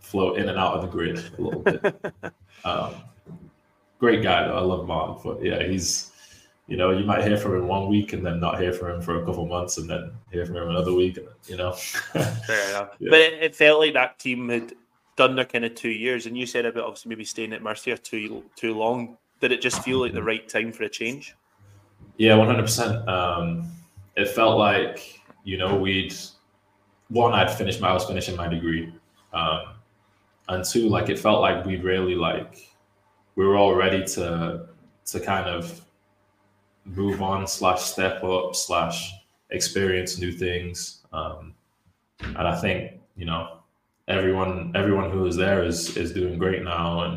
float 0.00 0.36
in 0.38 0.50
and 0.50 0.58
out 0.58 0.74
of 0.74 0.82
the 0.82 0.88
grid 0.88 1.16
a 1.16 1.40
little 1.40 1.60
bit. 1.60 2.14
um, 2.66 2.94
great 3.98 4.22
guy 4.22 4.46
though. 4.46 4.56
I 4.56 4.60
love 4.60 4.86
Mark, 4.86 5.22
but 5.24 5.42
yeah, 5.42 5.62
he's 5.62 6.09
you 6.70 6.76
know, 6.76 6.92
you 6.92 7.04
might 7.04 7.24
hear 7.24 7.36
from 7.36 7.56
him 7.56 7.66
one 7.66 7.88
week 7.88 8.12
and 8.12 8.24
then 8.24 8.38
not 8.38 8.60
hear 8.60 8.72
from 8.72 8.92
him 8.92 9.02
for 9.02 9.20
a 9.20 9.26
couple 9.26 9.44
months 9.44 9.76
and 9.76 9.90
then 9.90 10.12
hear 10.30 10.46
from 10.46 10.56
him 10.56 10.70
another 10.70 10.94
week, 10.94 11.18
you 11.48 11.56
know. 11.56 11.72
Fair 11.72 12.70
enough. 12.70 12.90
Yeah. 13.00 13.10
But 13.10 13.18
it, 13.18 13.42
it, 13.42 13.56
felt 13.56 13.80
like 13.80 13.92
that 13.94 14.20
team 14.20 14.48
had 14.48 14.74
done 15.16 15.34
their 15.34 15.44
kind 15.44 15.64
of 15.64 15.74
two 15.74 15.90
years. 15.90 16.26
And 16.26 16.38
you 16.38 16.46
said 16.46 16.64
about 16.64 16.84
obviously 16.84 17.08
maybe 17.08 17.24
staying 17.24 17.52
at 17.52 17.60
Murcia 17.60 17.98
too 17.98 18.44
too 18.54 18.72
long. 18.72 19.18
Did 19.40 19.50
it 19.50 19.60
just 19.60 19.82
feel 19.82 19.98
like 19.98 20.12
the 20.12 20.22
right 20.22 20.48
time 20.48 20.70
for 20.70 20.84
a 20.84 20.88
change? 20.88 21.34
Yeah, 22.18 22.34
100%. 22.34 23.08
Um, 23.08 23.68
it 24.16 24.28
felt 24.28 24.56
like, 24.56 25.20
you 25.42 25.58
know, 25.58 25.76
we'd 25.76 26.14
one, 27.08 27.32
I'd 27.32 27.50
finished 27.50 27.80
my, 27.80 27.88
I 27.88 27.94
was 27.94 28.04
finishing 28.04 28.36
my 28.36 28.46
degree. 28.46 28.94
Um, 29.32 29.62
and 30.48 30.64
two, 30.64 30.88
like 30.88 31.08
it 31.08 31.18
felt 31.18 31.40
like 31.40 31.66
we 31.66 31.78
really 31.78 32.14
like, 32.14 32.70
we 33.34 33.44
were 33.44 33.56
all 33.56 33.74
ready 33.74 34.04
to, 34.14 34.68
to 35.06 35.20
kind 35.20 35.48
of 35.48 35.84
move 36.94 37.22
on 37.22 37.46
slash 37.46 37.82
step 37.82 38.22
up 38.24 38.54
slash 38.54 39.12
experience 39.50 40.18
new 40.18 40.32
things. 40.32 41.04
Um, 41.12 41.54
and 42.20 42.46
I 42.46 42.60
think, 42.60 43.00
you 43.16 43.24
know, 43.24 43.58
everyone, 44.08 44.72
everyone 44.74 45.10
who 45.10 45.26
is 45.26 45.36
there 45.36 45.64
is, 45.64 45.96
is 45.96 46.12
doing 46.12 46.38
great 46.38 46.62
now. 46.62 47.02
And 47.02 47.16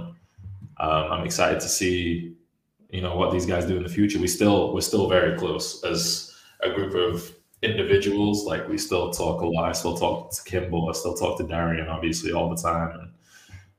um, 0.78 1.12
I'm 1.12 1.26
excited 1.26 1.60
to 1.60 1.68
see, 1.68 2.36
you 2.90 3.02
know, 3.02 3.16
what 3.16 3.32
these 3.32 3.46
guys 3.46 3.66
do 3.66 3.78
in 3.78 3.84
the 3.84 3.90
future. 3.90 4.20
We 4.20 4.28
still, 4.28 4.74
we're 4.74 4.82
still 4.82 5.10
very 5.10 5.38
close 5.38 5.84
as 5.84 6.36
a 6.62 6.72
group 6.72 6.94
of 6.96 7.34
individuals. 7.62 8.46
Like 8.46 8.68
we 8.68 8.78
still 8.78 9.12
talk 9.12 9.42
a 9.42 9.46
lot. 9.46 9.66
I 9.66 9.72
still 9.72 9.98
talk 9.98 10.32
to 10.32 10.44
Kimball. 10.44 10.90
I 10.90 10.94
still 10.94 11.16
talk 11.16 11.38
to 11.40 11.44
Darian, 11.44 11.88
obviously, 11.88 12.32
all 12.32 12.50
the 12.50 12.62
time, 12.62 13.00
and 13.00 13.10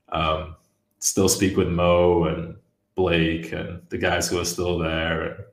um, 0.09 0.57
still 0.99 1.29
speak 1.29 1.57
with 1.57 1.69
Mo 1.69 2.25
and 2.25 2.57
Blake 2.95 3.53
and 3.53 3.83
the 3.91 3.99
guys 3.99 4.29
who 4.29 4.41
are 4.41 4.45
still 4.45 4.79
there. 4.79 5.47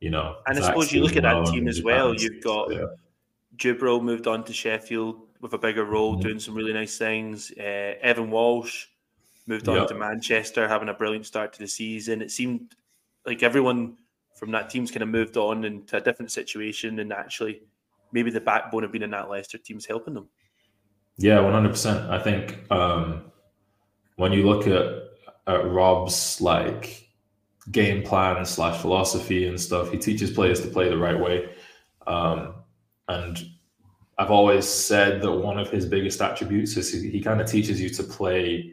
You 0.00 0.10
know, 0.10 0.36
and 0.46 0.58
I 0.58 0.62
suppose 0.62 0.92
you 0.92 1.02
look 1.02 1.16
at 1.16 1.22
that 1.22 1.46
team 1.46 1.68
as 1.68 1.82
well. 1.82 2.14
You've 2.14 2.42
got 2.42 2.70
yeah. 2.70 2.84
Jibril 3.56 4.02
moved 4.02 4.26
on 4.26 4.44
to 4.44 4.52
Sheffield 4.52 5.22
with 5.40 5.54
a 5.54 5.58
bigger 5.58 5.84
role, 5.84 6.12
mm-hmm. 6.12 6.20
doing 6.20 6.38
some 6.38 6.54
really 6.54 6.74
nice 6.74 6.98
things. 6.98 7.50
Uh, 7.58 7.94
Evan 8.02 8.30
Walsh 8.30 8.86
moved 9.46 9.68
on 9.68 9.76
yep. 9.76 9.88
to 9.88 9.94
Manchester, 9.94 10.68
having 10.68 10.90
a 10.90 10.94
brilliant 10.94 11.24
start 11.24 11.52
to 11.54 11.58
the 11.60 11.66
season. 11.66 12.20
It 12.20 12.30
seemed 12.30 12.74
like 13.24 13.42
everyone 13.42 13.96
from 14.34 14.50
that 14.50 14.68
team's 14.68 14.90
kind 14.90 15.02
of 15.02 15.08
moved 15.08 15.38
on 15.38 15.64
into 15.64 15.96
a 15.96 16.00
different 16.00 16.30
situation, 16.30 16.98
and 16.98 17.10
actually, 17.10 17.62
maybe 18.12 18.30
the 18.30 18.40
backbone 18.40 18.84
of 18.84 18.92
being 18.92 19.02
in 19.02 19.10
that 19.12 19.30
Leicester 19.30 19.56
team's 19.56 19.86
helping 19.86 20.12
them. 20.12 20.28
Yeah, 21.16 21.40
one 21.40 21.54
hundred 21.54 21.70
percent. 21.70 22.10
I 22.10 22.18
think 22.18 22.70
um, 22.70 23.32
when 24.16 24.32
you 24.32 24.46
look 24.46 24.66
at, 24.66 24.86
at 25.46 25.64
Rob's 25.70 26.38
like 26.42 27.05
game 27.70 28.02
plan 28.02 28.44
slash 28.44 28.80
philosophy 28.80 29.46
and 29.46 29.60
stuff, 29.60 29.90
he 29.90 29.98
teaches 29.98 30.30
players 30.30 30.60
to 30.62 30.68
play 30.68 30.88
the 30.88 30.98
right 30.98 31.18
way. 31.18 31.48
Um, 32.06 32.54
and 33.08 33.38
I've 34.18 34.30
always 34.30 34.68
said 34.68 35.20
that 35.22 35.32
one 35.32 35.58
of 35.58 35.70
his 35.70 35.86
biggest 35.86 36.20
attributes 36.20 36.76
is 36.76 36.92
he, 36.92 37.10
he 37.10 37.20
kind 37.20 37.40
of 37.40 37.50
teaches 37.50 37.80
you 37.80 37.88
to 37.90 38.02
play 38.02 38.72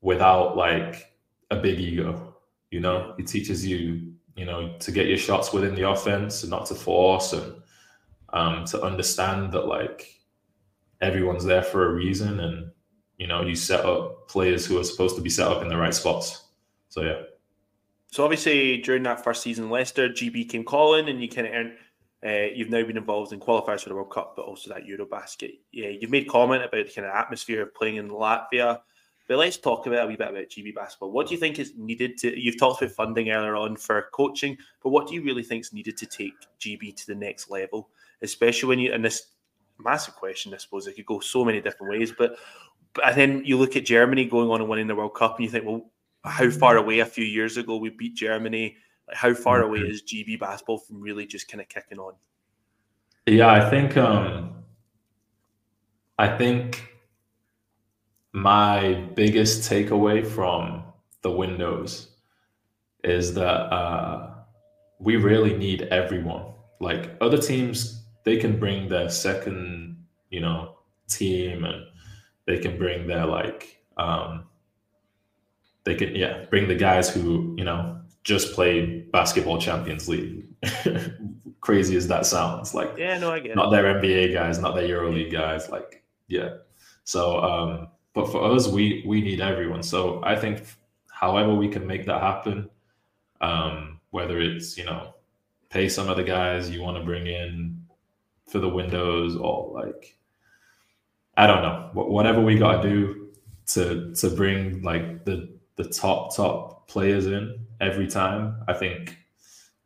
without 0.00 0.56
like 0.56 1.12
a 1.50 1.56
big 1.56 1.80
ego. 1.80 2.34
You 2.70 2.80
know, 2.80 3.14
he 3.16 3.22
teaches 3.22 3.66
you 3.66 4.16
you 4.36 4.44
know, 4.44 4.76
to 4.78 4.92
get 4.92 5.06
your 5.06 5.16
shots 5.16 5.52
within 5.52 5.74
the 5.74 5.88
offense 5.88 6.42
and 6.42 6.50
not 6.50 6.66
to 6.66 6.74
force 6.74 7.32
and 7.32 7.54
um, 8.32 8.64
to 8.66 8.80
understand 8.82 9.52
that 9.52 9.66
like 9.66 10.20
everyone's 11.00 11.44
there 11.44 11.62
for 11.62 11.86
a 11.86 11.92
reason 11.92 12.40
and 12.40 12.70
you 13.18 13.26
know 13.26 13.42
you 13.42 13.54
set 13.54 13.84
up 13.84 14.28
players 14.28 14.64
who 14.66 14.78
are 14.78 14.84
supposed 14.84 15.16
to 15.16 15.22
be 15.22 15.30
set 15.30 15.48
up 15.48 15.62
in 15.62 15.68
the 15.68 15.76
right 15.76 15.94
spots. 15.94 16.44
So 16.90 17.02
yeah. 17.02 17.22
So 18.10 18.24
obviously 18.24 18.78
during 18.78 19.02
that 19.04 19.22
first 19.22 19.42
season, 19.42 19.70
Leicester 19.70 20.08
GB 20.08 20.48
came 20.48 20.64
calling, 20.64 21.08
and 21.08 21.20
you 21.20 21.28
kind 21.28 21.46
of 21.46 21.54
earned. 21.54 21.72
Uh, 22.24 22.48
you've 22.54 22.70
now 22.70 22.82
been 22.82 22.96
involved 22.96 23.32
in 23.32 23.38
qualifiers 23.38 23.82
for 23.82 23.90
the 23.90 23.94
World 23.94 24.10
Cup, 24.10 24.34
but 24.36 24.46
also 24.46 24.72
that 24.72 24.86
Eurobasket. 24.86 25.58
Yeah, 25.70 25.88
you've 25.88 26.10
made 26.10 26.28
comment 26.28 26.64
about 26.64 26.86
the 26.86 26.92
kind 26.92 27.06
of 27.06 27.14
atmosphere 27.14 27.62
of 27.62 27.74
playing 27.74 27.96
in 27.96 28.08
Latvia. 28.08 28.80
But 29.28 29.38
let's 29.38 29.56
talk 29.58 29.86
about 29.86 30.04
a 30.04 30.06
wee 30.06 30.16
bit 30.16 30.28
about 30.28 30.48
GB 30.48 30.74
basketball. 30.74 31.10
What 31.10 31.26
do 31.26 31.34
you 31.34 31.40
think 31.40 31.58
is 31.58 31.72
needed 31.76 32.16
to? 32.18 32.40
You've 32.40 32.58
talked 32.58 32.80
about 32.80 32.94
funding 32.94 33.30
earlier 33.30 33.56
on 33.56 33.76
for 33.76 34.08
coaching, 34.12 34.56
but 34.82 34.90
what 34.90 35.08
do 35.08 35.14
you 35.14 35.22
really 35.22 35.42
think 35.42 35.62
is 35.62 35.72
needed 35.72 35.96
to 35.98 36.06
take 36.06 36.34
GB 36.60 36.96
to 36.96 37.06
the 37.08 37.14
next 37.14 37.50
level? 37.50 37.90
Especially 38.22 38.68
when 38.68 38.78
you 38.78 38.92
and 38.92 39.04
this 39.04 39.32
massive 39.78 40.14
question, 40.14 40.54
I 40.54 40.58
suppose 40.58 40.86
it 40.86 40.94
could 40.94 41.06
go 41.06 41.20
so 41.20 41.44
many 41.44 41.60
different 41.60 41.90
ways. 41.90 42.12
But, 42.16 42.36
but 42.94 43.14
then 43.16 43.42
you 43.44 43.58
look 43.58 43.76
at 43.76 43.84
Germany 43.84 44.26
going 44.26 44.48
on 44.48 44.60
and 44.60 44.70
winning 44.70 44.86
the 44.86 44.94
World 44.94 45.14
Cup, 45.14 45.36
and 45.36 45.44
you 45.44 45.50
think, 45.50 45.64
well, 45.64 45.90
how 46.26 46.50
far 46.50 46.76
away 46.76 47.00
a 47.00 47.06
few 47.06 47.24
years 47.24 47.56
ago 47.56 47.76
we 47.76 47.90
beat 47.90 48.14
Germany? 48.14 48.76
Like 49.08 49.16
how 49.16 49.34
far 49.34 49.62
away 49.62 49.80
mm-hmm. 49.80 49.90
is 49.90 50.02
GB 50.02 50.40
basketball 50.40 50.78
from 50.78 51.00
really 51.00 51.26
just 51.26 51.48
kind 51.48 51.60
of 51.60 51.68
kicking 51.68 51.98
on? 51.98 52.14
Yeah, 53.26 53.50
I 53.50 53.70
think 53.70 53.96
um 53.96 54.64
I 56.18 56.36
think 56.36 56.96
my 58.32 58.94
biggest 59.14 59.70
takeaway 59.70 60.26
from 60.26 60.84
the 61.22 61.30
windows 61.30 62.08
is 63.04 63.34
that 63.34 63.72
uh, 63.72 64.34
we 64.98 65.16
really 65.16 65.56
need 65.56 65.82
everyone. 65.82 66.44
Like 66.80 67.16
other 67.20 67.38
teams, 67.38 68.04
they 68.24 68.36
can 68.36 68.58
bring 68.58 68.88
their 68.88 69.08
second, 69.10 70.04
you 70.30 70.40
know, 70.40 70.76
team 71.08 71.64
and 71.64 71.84
they 72.46 72.58
can 72.58 72.78
bring 72.78 73.06
their 73.06 73.26
like, 73.26 73.80
um, 73.96 74.44
they 75.86 75.94
can 75.94 76.14
yeah 76.14 76.44
bring 76.50 76.68
the 76.68 76.74
guys 76.74 77.08
who 77.08 77.54
you 77.56 77.64
know 77.64 77.98
just 78.24 78.52
played 78.54 79.10
basketball 79.12 79.58
Champions 79.58 80.08
League. 80.08 80.44
Crazy 81.60 81.96
as 81.96 82.08
that 82.08 82.26
sounds, 82.26 82.74
like 82.74 82.92
yeah, 82.98 83.18
no, 83.18 83.32
I 83.32 83.38
get 83.38 83.56
not 83.56 83.68
it. 83.68 83.70
their 83.70 83.94
NBA 83.94 84.34
guys, 84.34 84.58
not 84.58 84.74
their 84.74 84.88
EuroLeague 84.88 85.32
guys, 85.32 85.70
like 85.70 86.04
yeah. 86.28 86.50
So 87.04 87.40
um, 87.40 87.88
but 88.14 88.30
for 88.30 88.52
us, 88.52 88.66
we 88.66 89.04
we 89.06 89.20
need 89.20 89.40
everyone. 89.40 89.82
So 89.82 90.20
I 90.24 90.36
think, 90.36 90.64
however 91.08 91.54
we 91.54 91.68
can 91.68 91.86
make 91.86 92.04
that 92.06 92.20
happen, 92.20 92.68
um, 93.40 94.00
whether 94.10 94.40
it's 94.40 94.76
you 94.76 94.84
know, 94.84 95.14
pay 95.70 95.88
some 95.88 96.08
of 96.08 96.16
the 96.16 96.24
guys 96.24 96.68
you 96.68 96.82
want 96.82 96.96
to 96.98 97.04
bring 97.04 97.26
in 97.26 97.80
for 98.48 98.58
the 98.58 98.68
windows, 98.68 99.36
or 99.36 99.70
like, 99.72 100.18
I 101.36 101.46
don't 101.46 101.62
know, 101.62 101.90
whatever 101.94 102.40
we 102.40 102.58
got 102.58 102.82
to 102.82 102.88
do 102.88 103.28
to 103.68 104.14
to 104.14 104.30
bring 104.30 104.82
like 104.82 105.24
the 105.24 105.55
the 105.76 105.84
top 105.84 106.34
top 106.34 106.88
players 106.88 107.26
in 107.26 107.66
every 107.80 108.06
time. 108.06 108.62
I 108.66 108.72
think 108.72 109.16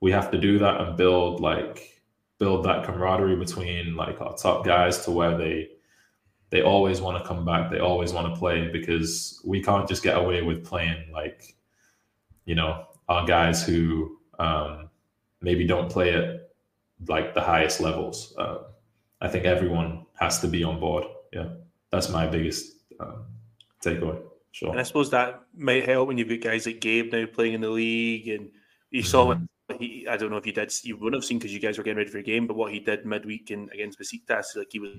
we 0.01 0.13
have 0.13 0.31
to 0.31 0.39
do 0.39 0.59
that 0.59 0.81
and 0.81 0.97
build 0.97 1.41
like 1.41 2.03
build 2.39 2.65
that 2.65 2.85
camaraderie 2.85 3.37
between 3.37 3.95
like 3.95 4.21
our 4.21 4.35
top 4.35 4.65
guys 4.65 5.05
to 5.05 5.11
where 5.11 5.37
they 5.37 5.69
they 6.51 6.63
always 6.63 7.01
want 7.01 7.17
to 7.23 7.29
come 7.29 7.45
back. 7.45 7.71
They 7.71 7.79
always 7.79 8.13
want 8.13 8.33
to 8.33 8.39
play 8.39 8.69
because 8.69 9.41
we 9.45 9.63
can't 9.63 9.89
just 9.89 10.03
get 10.03 10.17
away 10.17 10.43
with 10.43 10.65
playing 10.65 11.13
like, 11.13 11.55
you 12.45 12.57
know, 12.57 12.87
our 13.09 13.25
guys 13.25 13.65
who 13.65 14.19
um, 14.39 14.91
maybe 15.41 15.65
don't 15.65 15.91
play 15.91 16.13
at 16.15 16.51
like 17.09 17.35
the 17.35 17.41
highest 17.41 17.81
levels. 17.81 18.35
Uh, 18.37 18.59
I 19.21 19.29
think 19.29 19.45
everyone 19.45 20.07
has 20.19 20.41
to 20.41 20.49
be 20.49 20.65
on 20.65 20.81
board. 20.81 21.05
Yeah, 21.33 21.51
that's 21.91 22.09
my 22.09 22.27
biggest 22.27 22.73
um, 22.99 23.27
takeaway. 23.83 24.21
Sure. 24.53 24.71
And 24.71 24.81
I 24.81 24.83
suppose 24.83 25.11
that 25.11 25.43
might 25.57 25.87
help 25.87 26.09
when 26.09 26.19
you've 26.19 26.29
got 26.29 26.41
guys 26.41 26.67
like 26.67 26.81
Gabe 26.81 27.13
now 27.13 27.27
playing 27.27 27.55
in 27.55 27.61
the 27.61 27.71
league, 27.71 28.29
and 28.29 28.51
you 28.91 29.03
saw 29.03 29.27
mm-hmm. 29.27 29.45
what 29.67 29.81
he. 29.81 30.07
I 30.09 30.17
don't 30.17 30.31
know 30.31 30.37
if 30.37 30.47
you 30.47 30.53
did. 30.53 30.73
You 30.83 30.97
wouldn't 30.97 31.23
have 31.23 31.25
seen 31.25 31.39
because 31.39 31.55
you 31.55 31.61
guys 31.61 31.79
were 31.79 31.85
getting 31.85 31.99
ready 31.99 32.11
for 32.11 32.19
a 32.19 32.23
game, 32.23 32.47
but 32.47 32.57
what 32.57 32.73
he 32.73 32.81
did 32.81 33.07
midweek 33.07 33.51
in 33.51 33.69
against 33.73 33.99
Besiktas, 34.01 34.57
like 34.57 34.69
he 34.71 34.81
was, 34.81 34.91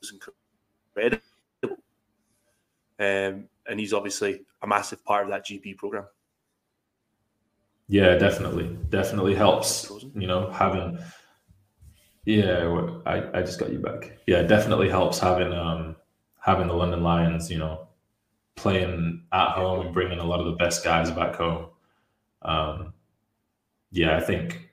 was 0.00 0.12
incredible 0.12 0.38
incredible. 0.96 1.22
Um, 2.98 3.48
and 3.68 3.80
he's 3.80 3.92
obviously 3.92 4.42
a 4.62 4.66
massive 4.66 5.04
part 5.04 5.24
of 5.24 5.30
that 5.30 5.46
GB 5.46 5.76
program. 5.76 6.06
Yeah, 7.88 8.16
definitely, 8.16 8.76
definitely 8.90 9.34
helps. 9.34 9.90
You 10.14 10.26
know, 10.26 10.50
having 10.50 10.98
yeah, 12.24 12.90
I, 13.04 13.38
I 13.38 13.42
just 13.42 13.58
got 13.58 13.72
you 13.72 13.78
back. 13.78 14.18
Yeah, 14.26 14.42
definitely 14.42 14.88
helps 14.88 15.18
having 15.18 15.52
um 15.52 15.96
having 16.40 16.68
the 16.68 16.74
London 16.74 17.02
Lions. 17.02 17.50
You 17.50 17.58
know, 17.58 17.88
playing 18.56 19.22
at 19.32 19.50
home 19.50 19.84
and 19.86 19.94
bringing 19.94 20.18
a 20.18 20.24
lot 20.24 20.40
of 20.40 20.46
the 20.46 20.52
best 20.52 20.84
guys 20.84 21.10
back 21.10 21.36
home. 21.36 21.66
Um, 22.42 22.94
yeah, 23.90 24.16
I 24.16 24.20
think 24.20 24.70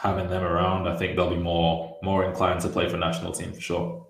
having 0.00 0.28
them 0.28 0.42
around, 0.42 0.88
I 0.88 0.96
think 0.96 1.16
they'll 1.16 1.30
be 1.30 1.36
more 1.36 1.98
more 2.02 2.24
inclined 2.24 2.60
to 2.62 2.68
play 2.68 2.88
for 2.88 2.96
national 2.96 3.32
team 3.32 3.52
for 3.52 3.60
sure. 3.60 4.06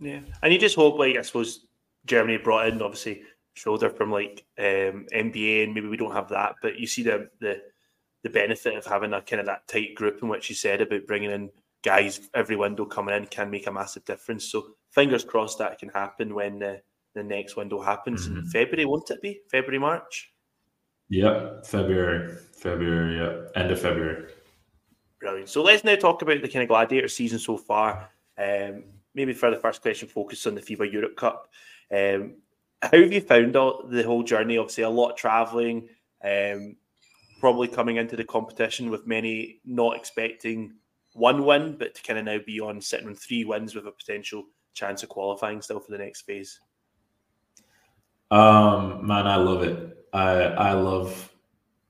Yeah, 0.00 0.20
and 0.42 0.52
you 0.52 0.58
just 0.58 0.76
hope, 0.76 0.98
like 0.98 1.16
I 1.16 1.22
suppose, 1.22 1.66
Germany 2.06 2.38
brought 2.38 2.68
in 2.68 2.82
obviously 2.82 3.22
Schröder 3.56 3.96
from 3.96 4.10
like 4.10 4.44
um, 4.58 5.06
NBA, 5.14 5.64
and 5.64 5.74
maybe 5.74 5.88
we 5.88 5.96
don't 5.96 6.12
have 6.12 6.28
that, 6.30 6.56
but 6.60 6.78
you 6.78 6.86
see 6.86 7.02
the 7.02 7.30
the 7.40 7.62
the 8.22 8.30
benefit 8.30 8.74
of 8.74 8.86
having 8.86 9.12
a 9.12 9.20
kind 9.20 9.40
of 9.40 9.46
that 9.46 9.68
tight 9.68 9.94
group 9.94 10.22
in 10.22 10.28
which 10.28 10.48
you 10.48 10.56
said 10.56 10.80
about 10.80 11.06
bringing 11.06 11.30
in 11.30 11.50
guys 11.84 12.28
every 12.34 12.56
window 12.56 12.84
coming 12.86 13.14
in 13.14 13.26
can 13.26 13.50
make 13.50 13.66
a 13.66 13.72
massive 13.72 14.04
difference. 14.04 14.46
So 14.46 14.74
fingers 14.90 15.24
crossed 15.24 15.58
that 15.58 15.78
can 15.78 15.90
happen 15.90 16.34
when 16.34 16.58
the, 16.58 16.80
the 17.14 17.22
next 17.22 17.56
window 17.56 17.80
happens 17.80 18.26
mm-hmm. 18.26 18.38
in 18.38 18.46
February, 18.46 18.86
won't 18.86 19.10
it 19.10 19.22
be 19.22 19.40
February 19.50 19.78
March? 19.78 20.32
Yeah, 21.08 21.60
February, 21.64 22.36
February, 22.56 23.18
yeah, 23.18 23.60
end 23.60 23.70
of 23.70 23.80
February. 23.80 24.32
Brilliant. 25.20 25.50
So 25.50 25.62
let's 25.62 25.84
now 25.84 25.96
talk 25.96 26.22
about 26.22 26.40
the 26.40 26.48
kind 26.48 26.62
of 26.62 26.68
gladiator 26.68 27.08
season 27.08 27.38
so 27.38 27.56
far. 27.56 28.10
Um, 28.38 28.84
maybe 29.14 29.34
for 29.34 29.50
the 29.50 29.56
first 29.56 29.82
question, 29.82 30.08
focus 30.08 30.46
on 30.46 30.54
the 30.54 30.62
FIBA 30.62 30.90
Europe 30.90 31.16
Cup. 31.16 31.48
Um, 31.94 32.36
how 32.82 32.98
have 32.98 33.12
you 33.12 33.20
found 33.20 33.56
all, 33.56 33.86
the 33.86 34.02
whole 34.02 34.22
journey? 34.22 34.58
Obviously, 34.58 34.84
a 34.84 34.90
lot 34.90 35.10
of 35.10 35.16
traveling, 35.16 35.88
um, 36.24 36.76
probably 37.40 37.68
coming 37.68 37.96
into 37.96 38.16
the 38.16 38.24
competition 38.24 38.90
with 38.90 39.06
many 39.06 39.60
not 39.64 39.96
expecting 39.96 40.74
one 41.14 41.44
win, 41.44 41.76
but 41.78 41.94
to 41.94 42.02
kind 42.02 42.18
of 42.18 42.24
now 42.24 42.38
be 42.44 42.60
on 42.60 42.80
sitting 42.80 43.06
on 43.06 43.14
three 43.14 43.44
wins 43.44 43.74
with 43.74 43.86
a 43.86 43.92
potential 43.92 44.44
chance 44.74 45.02
of 45.02 45.08
qualifying 45.08 45.62
still 45.62 45.80
for 45.80 45.92
the 45.92 45.98
next 45.98 46.22
phase? 46.22 46.60
Um, 48.30 49.06
man, 49.06 49.26
I 49.26 49.36
love 49.36 49.62
it. 49.62 50.06
I 50.12 50.42
I 50.42 50.72
love, 50.72 51.32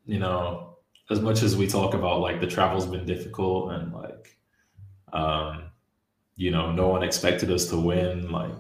you 0.07 0.19
know, 0.19 0.77
as 1.11 1.21
much 1.21 1.43
as 1.43 1.57
we 1.57 1.67
talk 1.67 1.95
about 1.95 2.21
like 2.21 2.41
the 2.41 2.47
travel's 2.47 2.87
been 2.87 3.07
difficult 3.07 3.73
and 3.73 3.93
like, 3.93 4.37
um, 5.13 5.65
you 6.37 6.51
know, 6.51 6.71
no 6.73 6.89
one 6.89 7.03
expected 7.03 7.51
us 7.51 7.67
to 7.71 7.79
win, 7.79 8.31
like, 8.31 8.53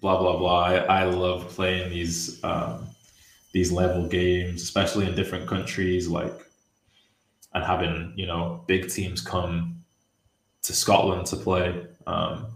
blah 0.00 0.18
blah 0.18 0.38
blah. 0.38 0.64
I, 0.64 0.74
I 0.76 1.04
love 1.04 1.48
playing 1.48 1.90
these 1.90 2.42
um, 2.42 2.86
these 3.52 3.70
level 3.70 4.06
games, 4.08 4.62
especially 4.62 5.06
in 5.06 5.14
different 5.14 5.46
countries, 5.46 6.08
like, 6.08 6.46
and 7.52 7.64
having 7.64 8.14
you 8.16 8.26
know 8.26 8.64
big 8.66 8.88
teams 8.88 9.20
come 9.20 9.79
to 10.62 10.72
Scotland 10.72 11.26
to 11.26 11.36
play. 11.36 11.86
Um, 12.06 12.46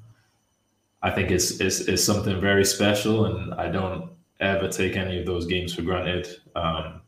I 1.02 1.10
think 1.10 1.30
it's, 1.30 1.60
it's, 1.60 1.80
it's 1.80 2.02
something 2.02 2.40
very 2.40 2.64
special, 2.64 3.26
and 3.26 3.54
I 3.54 3.68
don't 3.68 4.10
ever 4.40 4.68
take 4.68 4.96
any 4.96 5.18
of 5.18 5.26
those 5.26 5.46
games 5.46 5.74
for 5.74 5.82
granted 5.82 6.28
um, 6.54 7.00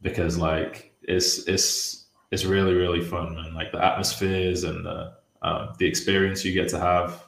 because 0.00 0.36
like 0.36 0.92
it's 1.02 1.46
it's 1.48 2.06
it's 2.30 2.44
really 2.44 2.74
really 2.74 3.00
fun 3.00 3.36
and 3.38 3.54
like 3.54 3.72
the 3.72 3.84
atmospheres 3.84 4.64
and 4.64 4.84
the 4.84 5.14
um, 5.42 5.74
the 5.78 5.86
experience 5.86 6.44
you 6.44 6.52
get 6.52 6.68
to 6.70 6.78
have. 6.78 7.24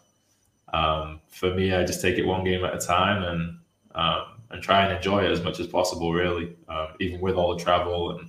Um, 0.72 1.20
for 1.28 1.54
me, 1.54 1.72
I 1.72 1.84
just 1.84 2.00
take 2.00 2.18
it 2.18 2.26
one 2.26 2.44
game 2.44 2.64
at 2.64 2.74
a 2.74 2.78
time 2.78 3.22
and 3.22 3.58
um, 3.94 4.24
and 4.50 4.62
try 4.62 4.84
and 4.84 4.96
enjoy 4.96 5.24
it 5.24 5.30
as 5.30 5.42
much 5.42 5.60
as 5.60 5.66
possible. 5.66 6.12
Really, 6.12 6.56
um, 6.68 6.88
even 7.00 7.20
with 7.20 7.36
all 7.36 7.56
the 7.56 7.62
travel 7.62 8.18
and 8.18 8.28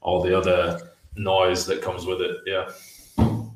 all 0.00 0.22
the 0.22 0.36
other 0.36 0.92
noise 1.16 1.66
that 1.66 1.82
comes 1.82 2.06
with 2.06 2.20
it. 2.20 2.38
Yeah. 2.46 2.70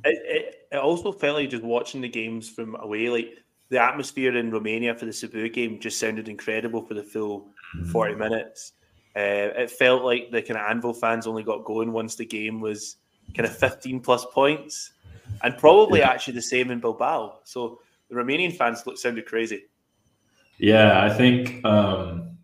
It, 0.05 0.19
it, 0.25 0.55
it 0.73 0.79
also 0.79 1.13
felt 1.13 1.37
like 1.37 1.51
just 1.51 1.63
watching 1.63 2.01
the 2.01 2.09
games 2.09 2.49
from 2.49 2.77
away, 2.77 3.09
like 3.09 3.39
the 3.71 3.79
atmosphere 3.79 4.37
in 4.37 4.51
Romania 4.51 4.95
for 4.95 5.07
the 5.07 5.13
Sibiu 5.13 5.53
game 5.53 5.79
just 5.79 5.99
sounded 5.99 6.29
incredible 6.29 6.83
for 6.83 6.95
the 6.95 7.03
full 7.03 7.53
mm-hmm. 7.77 7.91
40 7.91 8.15
minutes. 8.17 8.73
Uh, 9.17 9.51
it 9.57 9.71
felt 9.71 10.05
like 10.05 10.31
the 10.31 10.43
kind 10.43 10.59
of 10.59 10.67
Anwil 10.67 10.97
fans 10.97 11.27
only 11.27 11.43
got 11.43 11.65
going 11.65 11.93
once 11.93 12.15
the 12.15 12.25
game 12.25 12.61
was 12.61 12.97
kind 13.35 13.49
of 13.49 13.57
15 13.57 14.01
plus 14.01 14.25
points, 14.27 14.93
and 15.43 15.57
probably 15.57 16.03
actually 16.03 16.35
the 16.35 16.43
same 16.43 16.71
in 16.71 16.81
Bilbao. 16.81 17.39
So 17.45 17.81
the 18.09 18.15
Romanian 18.17 18.57
fans 18.57 18.87
looked 18.87 18.99
sounded 18.99 19.27
crazy. 19.27 19.65
Yeah, 20.59 21.05
I 21.05 21.09
think 21.13 21.65
um, 21.65 22.37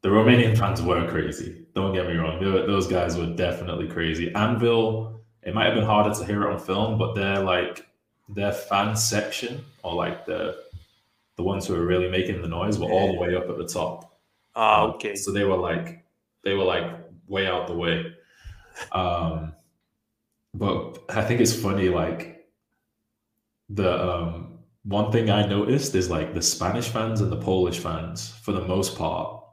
the 0.00 0.08
Romanian 0.08 0.58
fans 0.58 0.82
were 0.82 1.08
crazy. 1.08 1.66
Don't 1.74 1.94
get 1.94 2.06
me 2.06 2.14
wrong; 2.14 2.40
were, 2.40 2.66
those 2.66 2.86
guys 2.86 3.16
were 3.16 3.26
definitely 3.26 3.86
crazy. 3.88 4.30
Anwil 4.30 5.15
it 5.46 5.54
might 5.54 5.66
have 5.66 5.74
been 5.74 5.84
harder 5.84 6.12
to 6.12 6.24
hear 6.24 6.42
it 6.42 6.52
on 6.52 6.58
film, 6.58 6.98
but 6.98 7.14
they're 7.14 7.42
like 7.42 7.86
their 8.28 8.52
fan 8.52 8.96
section 8.96 9.64
or 9.84 9.94
like 9.94 10.26
the 10.26 10.58
the 11.36 11.42
ones 11.42 11.66
who 11.66 11.74
are 11.74 11.86
really 11.86 12.10
making 12.10 12.42
the 12.42 12.48
noise 12.48 12.78
were 12.78 12.90
all 12.90 13.12
the 13.12 13.18
way 13.18 13.36
up 13.36 13.48
at 13.48 13.56
the 13.56 13.66
top. 13.66 14.18
Ah, 14.56 14.82
um, 14.82 14.90
okay. 14.90 15.14
So 15.14 15.30
they 15.32 15.44
were 15.44 15.56
like 15.56 16.04
they 16.42 16.54
were 16.54 16.64
like 16.64 16.90
way 17.28 17.46
out 17.46 17.68
the 17.68 17.76
way. 17.76 18.12
Um, 18.90 19.52
but 20.52 20.98
I 21.08 21.22
think 21.22 21.40
it's 21.40 21.54
funny, 21.54 21.90
like 21.90 22.48
the 23.68 24.14
um, 24.14 24.58
one 24.82 25.12
thing 25.12 25.30
I 25.30 25.46
noticed 25.46 25.94
is 25.94 26.10
like 26.10 26.34
the 26.34 26.42
Spanish 26.42 26.88
fans 26.88 27.20
and 27.20 27.30
the 27.30 27.36
Polish 27.36 27.78
fans, 27.78 28.30
for 28.42 28.50
the 28.50 28.66
most 28.66 28.98
part, 28.98 29.44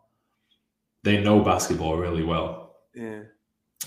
they 1.03 1.21
know 1.21 1.41
basketball 1.41 1.97
really 1.97 2.23
well. 2.23 2.77
Yeah. 2.95 3.23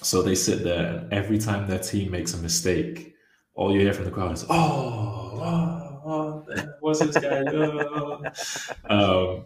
So 0.02 0.22
they 0.22 0.34
sit 0.34 0.62
there, 0.62 0.86
and 0.86 1.12
every 1.12 1.38
time 1.38 1.66
their 1.66 1.78
team 1.78 2.10
makes 2.10 2.34
a 2.34 2.38
mistake, 2.38 3.14
all 3.54 3.72
you 3.72 3.80
hear 3.80 3.92
from 3.92 4.04
the 4.04 4.10
crowd 4.10 4.32
is, 4.32 4.44
"Oh, 4.48 5.40
oh, 5.42 6.02
oh 6.04 6.46
what's 6.80 7.00
this 7.00 7.16
guy 7.16 7.44
doing?" 7.44 7.80
um, 8.90 9.44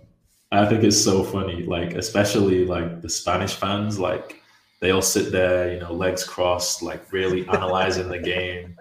I 0.52 0.66
think 0.66 0.82
it's 0.82 1.02
so 1.02 1.22
funny, 1.22 1.62
like 1.62 1.94
especially 1.94 2.64
like 2.64 3.02
the 3.02 3.08
Spanish 3.08 3.54
fans, 3.54 3.98
like 3.98 4.40
they 4.80 4.90
all 4.90 5.02
sit 5.02 5.30
there, 5.30 5.72
you 5.72 5.80
know, 5.80 5.92
legs 5.92 6.24
crossed, 6.24 6.82
like 6.82 7.12
really 7.12 7.46
analyzing 7.48 8.08
the 8.08 8.18
game. 8.18 8.76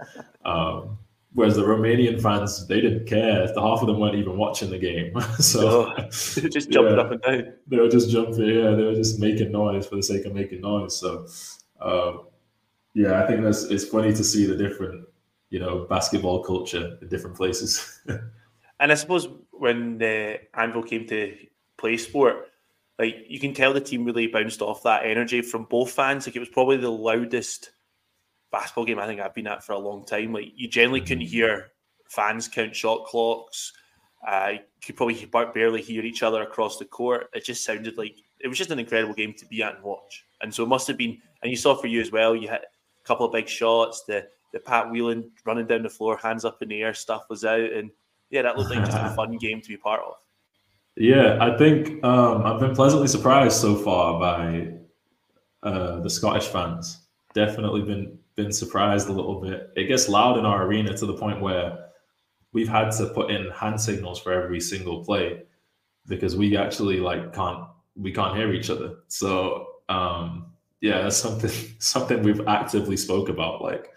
Um, 0.45 0.97
whereas 1.33 1.55
the 1.55 1.63
Romanian 1.63 2.21
fans, 2.21 2.65
they 2.67 2.81
didn't 2.81 3.05
care. 3.05 3.45
The 3.53 3.61
half 3.61 3.81
of 3.81 3.87
them 3.87 3.99
weren't 3.99 4.15
even 4.15 4.37
watching 4.37 4.71
the 4.71 4.79
game, 4.79 5.19
so 5.39 5.93
oh, 5.95 6.01
just 6.09 6.71
jumping 6.71 6.95
yeah, 6.95 7.01
up 7.01 7.11
and 7.11 7.21
down. 7.21 7.53
They 7.67 7.77
were 7.77 7.89
just 7.89 8.09
jumping, 8.09 8.45
yeah, 8.45 8.71
they 8.71 8.83
were 8.83 8.95
just 8.95 9.19
making 9.19 9.51
noise 9.51 9.85
for 9.85 9.95
the 9.95 10.03
sake 10.03 10.25
of 10.25 10.33
making 10.33 10.61
noise. 10.61 10.97
So 10.97 11.27
um, 11.81 12.25
yeah, 12.93 13.23
I 13.23 13.27
think 13.27 13.43
that's 13.43 13.63
it's 13.63 13.85
funny 13.85 14.13
to 14.13 14.23
see 14.23 14.45
the 14.45 14.55
different, 14.55 15.05
you 15.49 15.59
know, 15.59 15.85
basketball 15.89 16.43
culture 16.43 16.97
in 17.01 17.07
different 17.07 17.37
places. 17.37 18.01
and 18.79 18.91
I 18.91 18.95
suppose 18.95 19.27
when 19.51 19.97
the 19.97 20.39
Anwil 20.55 20.87
came 20.87 21.07
to 21.07 21.35
play 21.77 21.97
sport, 21.97 22.47
like 22.97 23.25
you 23.27 23.39
can 23.39 23.53
tell 23.53 23.73
the 23.73 23.81
team 23.81 24.05
really 24.05 24.27
bounced 24.27 24.61
off 24.61 24.83
that 24.83 25.05
energy 25.05 25.41
from 25.41 25.65
both 25.65 25.91
fans. 25.91 26.27
Like 26.27 26.35
it 26.35 26.39
was 26.39 26.49
probably 26.49 26.77
the 26.77 26.91
loudest 26.91 27.71
basketball 28.51 28.85
game 28.85 28.99
I 28.99 29.05
think 29.05 29.21
I've 29.21 29.35
been 29.35 29.47
at 29.47 29.63
for 29.63 29.73
a 29.73 29.79
long 29.79 30.05
time. 30.05 30.33
Like 30.33 30.51
you 30.55 30.67
generally 30.67 31.01
couldn't 31.01 31.23
mm-hmm. 31.23 31.31
hear 31.31 31.71
fans 32.09 32.47
count 32.47 32.75
shot 32.75 33.05
clocks. 33.05 33.73
Uh, 34.27 34.53
you 34.53 34.59
could 34.83 34.97
probably 34.97 35.25
barely 35.53 35.81
hear 35.81 36.03
each 36.03 36.23
other 36.23 36.41
across 36.41 36.77
the 36.77 36.85
court. 36.85 37.29
It 37.33 37.45
just 37.45 37.63
sounded 37.63 37.97
like 37.97 38.15
it 38.39 38.47
was 38.47 38.57
just 38.57 38.71
an 38.71 38.79
incredible 38.79 39.13
game 39.13 39.33
to 39.35 39.45
be 39.45 39.63
at 39.63 39.75
and 39.75 39.83
watch. 39.83 40.25
And 40.41 40.53
so 40.53 40.63
it 40.63 40.67
must 40.67 40.87
have 40.87 40.97
been 40.97 41.21
and 41.41 41.49
you 41.49 41.57
saw 41.57 41.75
for 41.75 41.87
you 41.87 42.01
as 42.01 42.11
well, 42.11 42.35
you 42.35 42.47
had 42.47 42.61
a 42.61 43.07
couple 43.07 43.25
of 43.25 43.31
big 43.31 43.47
shots. 43.47 44.03
The 44.07 44.27
the 44.51 44.59
Pat 44.59 44.89
Whelan 44.89 45.29
running 45.45 45.67
down 45.67 45.83
the 45.83 45.89
floor, 45.89 46.17
hands 46.17 46.43
up 46.43 46.61
in 46.61 46.69
the 46.69 46.81
air 46.81 46.93
stuff 46.93 47.25
was 47.29 47.45
out, 47.45 47.71
and 47.71 47.91
yeah, 48.29 48.41
that 48.41 48.57
looked 48.57 48.71
like 48.71 48.85
just 48.85 48.97
a 48.97 49.09
fun 49.15 49.37
game 49.37 49.61
to 49.61 49.67
be 49.67 49.77
part 49.77 50.01
of. 50.01 50.15
Yeah, 50.95 51.37
I 51.39 51.57
think 51.57 52.03
um, 52.03 52.45
I've 52.45 52.59
been 52.59 52.75
pleasantly 52.75 53.07
surprised 53.07 53.57
so 53.57 53.75
far 53.75 54.19
by 54.19 54.73
uh, 55.63 55.99
the 56.01 56.09
Scottish 56.09 56.47
fans. 56.47 57.05
Definitely 57.33 57.83
been 57.83 58.17
been 58.35 58.51
surprised 58.51 59.09
a 59.09 59.11
little 59.11 59.39
bit. 59.41 59.71
It 59.75 59.85
gets 59.85 60.09
loud 60.09 60.37
in 60.37 60.45
our 60.45 60.65
arena 60.65 60.95
to 60.97 61.05
the 61.05 61.13
point 61.13 61.41
where 61.41 61.89
we've 62.53 62.69
had 62.69 62.91
to 62.91 63.07
put 63.07 63.31
in 63.31 63.49
hand 63.51 63.79
signals 63.79 64.19
for 64.19 64.31
every 64.31 64.59
single 64.59 65.03
play 65.03 65.43
because 66.07 66.35
we 66.35 66.57
actually 66.57 66.99
like 66.99 67.33
can't 67.33 67.65
we 67.95 68.11
can't 68.11 68.35
hear 68.35 68.51
each 68.53 68.69
other. 68.69 68.95
So 69.07 69.67
um, 69.89 70.47
yeah, 70.81 71.01
that's 71.01 71.17
something 71.17 71.51
something 71.79 72.23
we've 72.23 72.47
actively 72.47 72.97
spoke 72.97 73.29
about. 73.29 73.61
Like, 73.61 73.91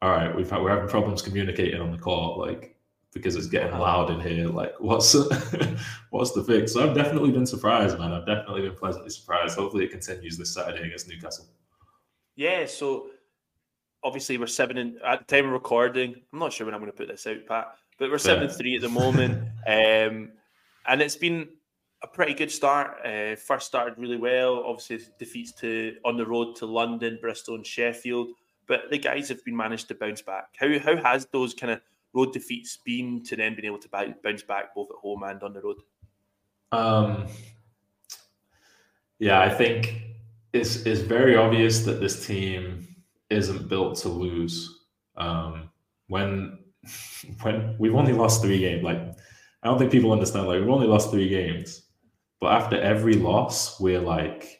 all 0.00 0.10
right, 0.10 0.34
we've 0.34 0.50
had, 0.50 0.62
we're 0.62 0.70
having 0.70 0.88
problems 0.88 1.22
communicating 1.22 1.80
on 1.80 1.92
the 1.92 1.98
call, 1.98 2.38
like 2.38 2.76
because 3.12 3.36
it's 3.36 3.46
getting 3.46 3.78
loud 3.78 4.10
in 4.10 4.20
here. 4.20 4.48
Like, 4.48 4.74
what's 4.78 5.14
what's 6.10 6.32
the 6.32 6.44
fix? 6.44 6.72
So 6.72 6.88
I've 6.88 6.96
definitely 6.96 7.30
been 7.30 7.46
surprised, 7.46 7.98
man. 7.98 8.12
I've 8.12 8.26
definitely 8.26 8.62
been 8.62 8.74
pleasantly 8.74 9.10
surprised. 9.10 9.56
Hopefully, 9.56 9.84
it 9.84 9.90
continues 9.90 10.38
this 10.38 10.54
Saturday 10.54 10.86
against 10.86 11.08
Newcastle. 11.08 11.46
Yeah. 12.36 12.66
So 12.66 13.08
obviously, 14.02 14.38
we're 14.38 14.46
seven 14.46 14.78
in, 14.78 14.98
at 15.04 15.26
the 15.26 15.36
time 15.36 15.46
of 15.46 15.52
recording. 15.52 16.14
I'm 16.32 16.38
not 16.38 16.52
sure 16.52 16.64
when 16.66 16.74
I'm 16.74 16.80
going 16.80 16.92
to 16.92 16.96
put 16.96 17.08
this 17.08 17.26
out, 17.26 17.46
Pat, 17.46 17.74
but 17.98 18.10
we're 18.10 18.18
seven 18.18 18.48
three 18.48 18.76
at 18.76 18.82
the 18.82 18.88
moment, 18.88 19.38
um, 19.66 20.32
and 20.86 21.02
it's 21.02 21.16
been 21.16 21.48
a 22.02 22.06
pretty 22.06 22.34
good 22.34 22.50
start. 22.50 22.96
Uh, 23.04 23.36
first 23.36 23.66
started 23.66 23.98
really 23.98 24.16
well. 24.16 24.64
Obviously, 24.66 25.00
defeats 25.18 25.52
to 25.52 25.96
on 26.04 26.16
the 26.16 26.26
road 26.26 26.56
to 26.56 26.66
London, 26.66 27.18
Bristol, 27.20 27.54
and 27.54 27.66
Sheffield. 27.66 28.28
But 28.66 28.90
the 28.90 28.98
guys 28.98 29.28
have 29.28 29.44
been 29.44 29.56
managed 29.56 29.88
to 29.88 29.94
bounce 29.94 30.22
back. 30.22 30.54
How 30.56 30.78
how 30.78 30.96
has 30.96 31.26
those 31.26 31.54
kind 31.54 31.72
of 31.72 31.80
road 32.12 32.32
defeats 32.32 32.78
been 32.84 33.22
to 33.24 33.36
then 33.36 33.54
being 33.54 33.66
able 33.66 33.78
to 33.78 33.88
bounce 34.22 34.42
back 34.42 34.74
both 34.74 34.88
at 34.90 34.96
home 34.96 35.22
and 35.22 35.42
on 35.42 35.52
the 35.52 35.60
road? 35.60 35.78
Um, 36.72 37.26
yeah, 39.18 39.40
I 39.40 39.48
think 39.48 40.02
it's 40.52 40.84
it's 40.86 41.00
very 41.00 41.36
obvious 41.36 41.84
that 41.84 42.00
this 42.00 42.26
team 42.26 42.86
isn't 43.30 43.68
built 43.68 43.96
to 43.98 44.08
lose. 44.08 44.80
Um, 45.16 45.70
when 46.08 46.58
when 47.42 47.76
we've 47.78 47.94
only 47.94 48.12
lost 48.12 48.42
three 48.42 48.58
games, 48.58 48.82
like 48.82 48.98
I 49.62 49.68
don't 49.68 49.78
think 49.78 49.92
people 49.92 50.12
understand. 50.12 50.48
Like 50.48 50.60
we've 50.60 50.68
only 50.68 50.86
lost 50.86 51.10
three 51.10 51.28
games, 51.28 51.81
but 52.42 52.54
after 52.54 52.76
every 52.80 53.14
loss, 53.14 53.78
we're 53.78 54.00
like 54.00 54.58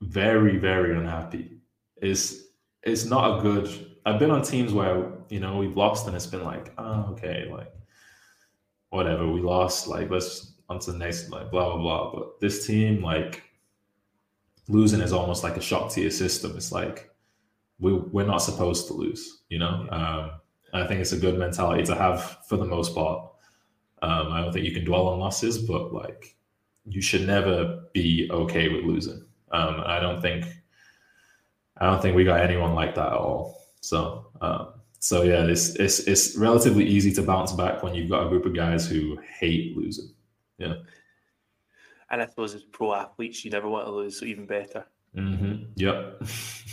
very, 0.00 0.56
very 0.56 0.96
unhappy. 0.96 1.58
It's 1.96 2.44
it's 2.84 3.06
not 3.06 3.40
a 3.40 3.42
good. 3.42 3.96
I've 4.06 4.20
been 4.20 4.30
on 4.30 4.42
teams 4.42 4.72
where 4.72 5.10
you 5.30 5.40
know 5.40 5.58
we've 5.58 5.76
lost 5.76 6.06
and 6.06 6.14
it's 6.14 6.28
been 6.28 6.44
like, 6.44 6.72
oh, 6.78 7.08
okay, 7.10 7.48
like 7.50 7.72
whatever, 8.90 9.28
we 9.28 9.40
lost. 9.40 9.88
Like 9.88 10.08
let's 10.10 10.54
on 10.68 10.78
to 10.78 10.92
the 10.92 10.98
next, 10.98 11.28
like 11.30 11.50
blah 11.50 11.74
blah 11.74 11.82
blah. 11.82 12.12
But 12.14 12.38
this 12.40 12.68
team, 12.68 13.02
like 13.02 13.42
losing 14.68 15.00
is 15.00 15.12
almost 15.12 15.42
like 15.42 15.56
a 15.56 15.60
shock 15.60 15.90
to 15.94 16.00
your 16.00 16.12
system. 16.12 16.56
It's 16.56 16.70
like 16.70 17.10
we 17.80 17.94
we're 17.94 18.26
not 18.26 18.42
supposed 18.42 18.86
to 18.86 18.94
lose, 18.94 19.42
you 19.48 19.58
know. 19.58 19.88
Um, 19.90 20.30
I 20.72 20.86
think 20.86 21.00
it's 21.00 21.10
a 21.10 21.18
good 21.18 21.36
mentality 21.36 21.82
to 21.86 21.96
have 21.96 22.38
for 22.46 22.56
the 22.56 22.64
most 22.64 22.94
part. 22.94 23.29
Um, 24.02 24.32
I 24.32 24.40
don't 24.40 24.52
think 24.52 24.64
you 24.64 24.72
can 24.72 24.84
dwell 24.84 25.08
on 25.08 25.18
losses, 25.18 25.58
but 25.58 25.92
like 25.92 26.36
you 26.86 27.02
should 27.02 27.26
never 27.26 27.84
be 27.92 28.28
okay 28.30 28.68
with 28.68 28.84
losing. 28.84 29.24
Um, 29.52 29.82
I 29.84 30.00
don't 30.00 30.20
think 30.20 30.46
I 31.78 31.86
don't 31.86 32.02
think 32.02 32.16
we 32.16 32.24
got 32.24 32.40
anyone 32.40 32.74
like 32.74 32.94
that 32.94 33.08
at 33.08 33.12
all. 33.12 33.66
So, 33.80 34.26
um, 34.40 34.68
so 34.98 35.22
yeah, 35.22 35.44
it's 35.44 35.70
it's 35.76 36.00
it's 36.00 36.36
relatively 36.36 36.86
easy 36.86 37.12
to 37.12 37.22
bounce 37.22 37.52
back 37.52 37.82
when 37.82 37.94
you've 37.94 38.10
got 38.10 38.26
a 38.26 38.28
group 38.28 38.44
of 38.46 38.54
guys 38.54 38.86
who 38.86 39.18
hate 39.38 39.76
losing. 39.76 40.10
Yeah. 40.58 40.74
And 42.10 42.20
I 42.20 42.26
suppose 42.26 42.54
as 42.54 42.64
pro 42.64 42.94
athletes, 42.94 43.44
you 43.44 43.50
never 43.50 43.68
want 43.68 43.86
to 43.86 43.92
lose, 43.92 44.18
so 44.18 44.26
even 44.26 44.44
better. 44.44 44.84
Mm-hmm. 45.16 45.64
Yep. 45.76 46.22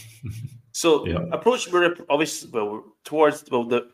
so 0.72 1.08
yep. 1.08 1.30
approach 1.32 1.72
we're 1.72 1.96
obviously 2.10 2.50
well 2.52 2.70
we're 2.70 2.82
towards 3.04 3.44
well 3.50 3.64
the 3.64 3.90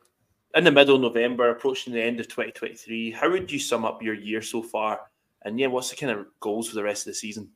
in 0.55 0.63
the 0.63 0.71
middle 0.71 0.95
of 0.95 1.01
November, 1.01 1.49
approaching 1.49 1.93
the 1.93 2.01
end 2.01 2.19
of 2.19 2.27
2023. 2.27 3.11
How 3.11 3.29
would 3.29 3.51
you 3.51 3.59
sum 3.59 3.85
up 3.85 4.01
your 4.01 4.13
year 4.13 4.41
so 4.41 4.61
far? 4.61 5.01
And 5.43 5.59
yeah, 5.59 5.67
what's 5.67 5.89
the 5.89 5.95
kind 5.95 6.11
of 6.11 6.27
goals 6.39 6.69
for 6.69 6.75
the 6.75 6.83
rest 6.83 7.05
of 7.07 7.11
the 7.11 7.15
season? 7.15 7.49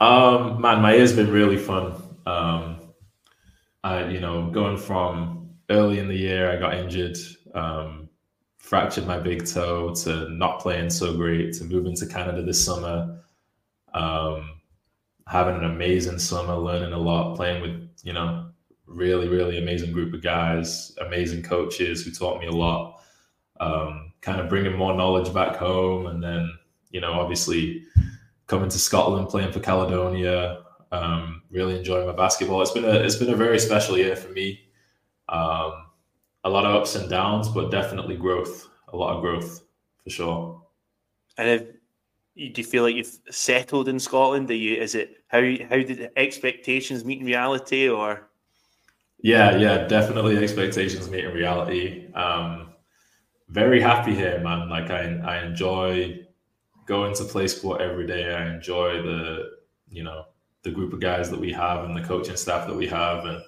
Um, 0.00 0.60
man, 0.60 0.80
my 0.80 0.94
year's 0.94 1.14
been 1.14 1.30
really 1.30 1.56
fun. 1.56 1.94
Um, 2.26 2.76
I, 3.82 4.08
you 4.08 4.20
know, 4.20 4.50
going 4.50 4.76
from 4.76 5.50
early 5.70 5.98
in 5.98 6.08
the 6.08 6.16
year, 6.16 6.50
I 6.50 6.56
got 6.56 6.74
injured, 6.74 7.16
um, 7.54 8.08
fractured 8.58 9.06
my 9.06 9.18
big 9.18 9.46
toe, 9.46 9.94
to 9.96 10.28
not 10.30 10.60
playing 10.60 10.90
so 10.90 11.16
great, 11.16 11.54
to 11.54 11.64
moving 11.64 11.96
to 11.96 12.06
Canada 12.06 12.42
this 12.42 12.64
summer, 12.64 13.20
um, 13.94 14.60
having 15.26 15.56
an 15.56 15.64
amazing 15.64 16.18
summer, 16.18 16.54
learning 16.54 16.92
a 16.92 16.98
lot, 16.98 17.36
playing 17.36 17.62
with, 17.62 17.90
you 18.02 18.12
know, 18.12 18.49
really, 18.90 19.28
really 19.28 19.58
amazing 19.58 19.92
group 19.92 20.12
of 20.12 20.22
guys, 20.22 20.96
amazing 21.00 21.42
coaches 21.42 22.04
who 22.04 22.10
taught 22.10 22.40
me 22.40 22.46
a 22.46 22.52
lot. 22.52 23.00
Um, 23.60 24.12
kind 24.20 24.40
of 24.40 24.48
bringing 24.48 24.76
more 24.76 24.94
knowledge 24.94 25.32
back 25.32 25.56
home, 25.56 26.06
and 26.06 26.22
then 26.22 26.50
you 26.90 27.00
know, 27.00 27.12
obviously 27.12 27.84
coming 28.46 28.68
to 28.68 28.78
Scotland, 28.78 29.28
playing 29.28 29.52
for 29.52 29.60
Caledonia, 29.60 30.62
um, 30.92 31.42
really 31.50 31.78
enjoying 31.78 32.06
my 32.06 32.12
basketball. 32.12 32.60
It's 32.62 32.72
been 32.72 32.84
a 32.84 32.94
it's 32.94 33.16
been 33.16 33.30
a 33.30 33.36
very 33.36 33.58
special 33.58 33.96
year 33.96 34.16
for 34.16 34.30
me. 34.30 34.60
Um, 35.28 35.86
a 36.44 36.50
lot 36.50 36.64
of 36.66 36.74
ups 36.74 36.96
and 36.96 37.08
downs, 37.08 37.48
but 37.48 37.70
definitely 37.70 38.16
growth. 38.16 38.68
A 38.92 38.96
lot 38.96 39.14
of 39.14 39.22
growth 39.22 39.62
for 40.02 40.10
sure. 40.10 40.62
And 41.38 41.48
if, 41.48 41.62
do 42.54 42.60
you 42.60 42.64
feel 42.64 42.82
like 42.82 42.96
you've 42.96 43.18
settled 43.30 43.88
in 43.88 44.00
Scotland? 44.00 44.48
Do 44.48 44.54
you? 44.54 44.80
Is 44.80 44.94
it 44.94 45.18
how 45.28 45.40
how 45.68 45.76
did 45.76 46.10
expectations 46.16 47.04
meet 47.04 47.20
in 47.20 47.26
reality, 47.26 47.88
or? 47.88 48.29
Yeah, 49.22 49.56
yeah, 49.56 49.86
definitely 49.86 50.36
expectations 50.38 51.10
meet 51.10 51.24
in 51.24 51.34
reality. 51.34 52.12
Um, 52.14 52.70
very 53.48 53.80
happy 53.80 54.14
here, 54.14 54.40
man. 54.40 54.68
Like 54.68 54.90
I 54.90 55.16
I 55.24 55.44
enjoy 55.44 56.20
going 56.86 57.14
to 57.16 57.24
play 57.24 57.48
sport 57.48 57.80
every 57.82 58.06
day. 58.06 58.34
I 58.34 58.54
enjoy 58.54 59.02
the 59.02 59.50
you 59.90 60.04
know 60.04 60.26
the 60.62 60.70
group 60.72 60.92
of 60.92 61.00
guys 61.00 61.30
that 61.30 61.40
we 61.40 61.52
have 61.52 61.84
and 61.84 61.96
the 61.96 62.02
coaching 62.02 62.36
staff 62.36 62.66
that 62.68 62.76
we 62.76 62.86
have. 62.88 63.24
And 63.26 63.42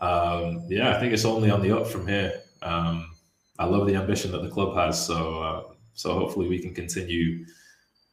um, 0.00 0.66
yeah, 0.68 0.96
I 0.96 1.00
think 1.00 1.12
it's 1.14 1.24
only 1.24 1.50
on 1.50 1.62
the 1.62 1.76
up 1.76 1.86
from 1.86 2.06
here. 2.06 2.40
Um, 2.62 3.10
I 3.58 3.66
love 3.66 3.86
the 3.86 3.96
ambition 3.96 4.32
that 4.32 4.42
the 4.42 4.50
club 4.50 4.76
has. 4.76 5.04
So, 5.06 5.42
uh, 5.42 5.62
so 5.94 6.14
hopefully 6.14 6.48
we 6.48 6.60
can 6.60 6.74
continue, 6.74 7.44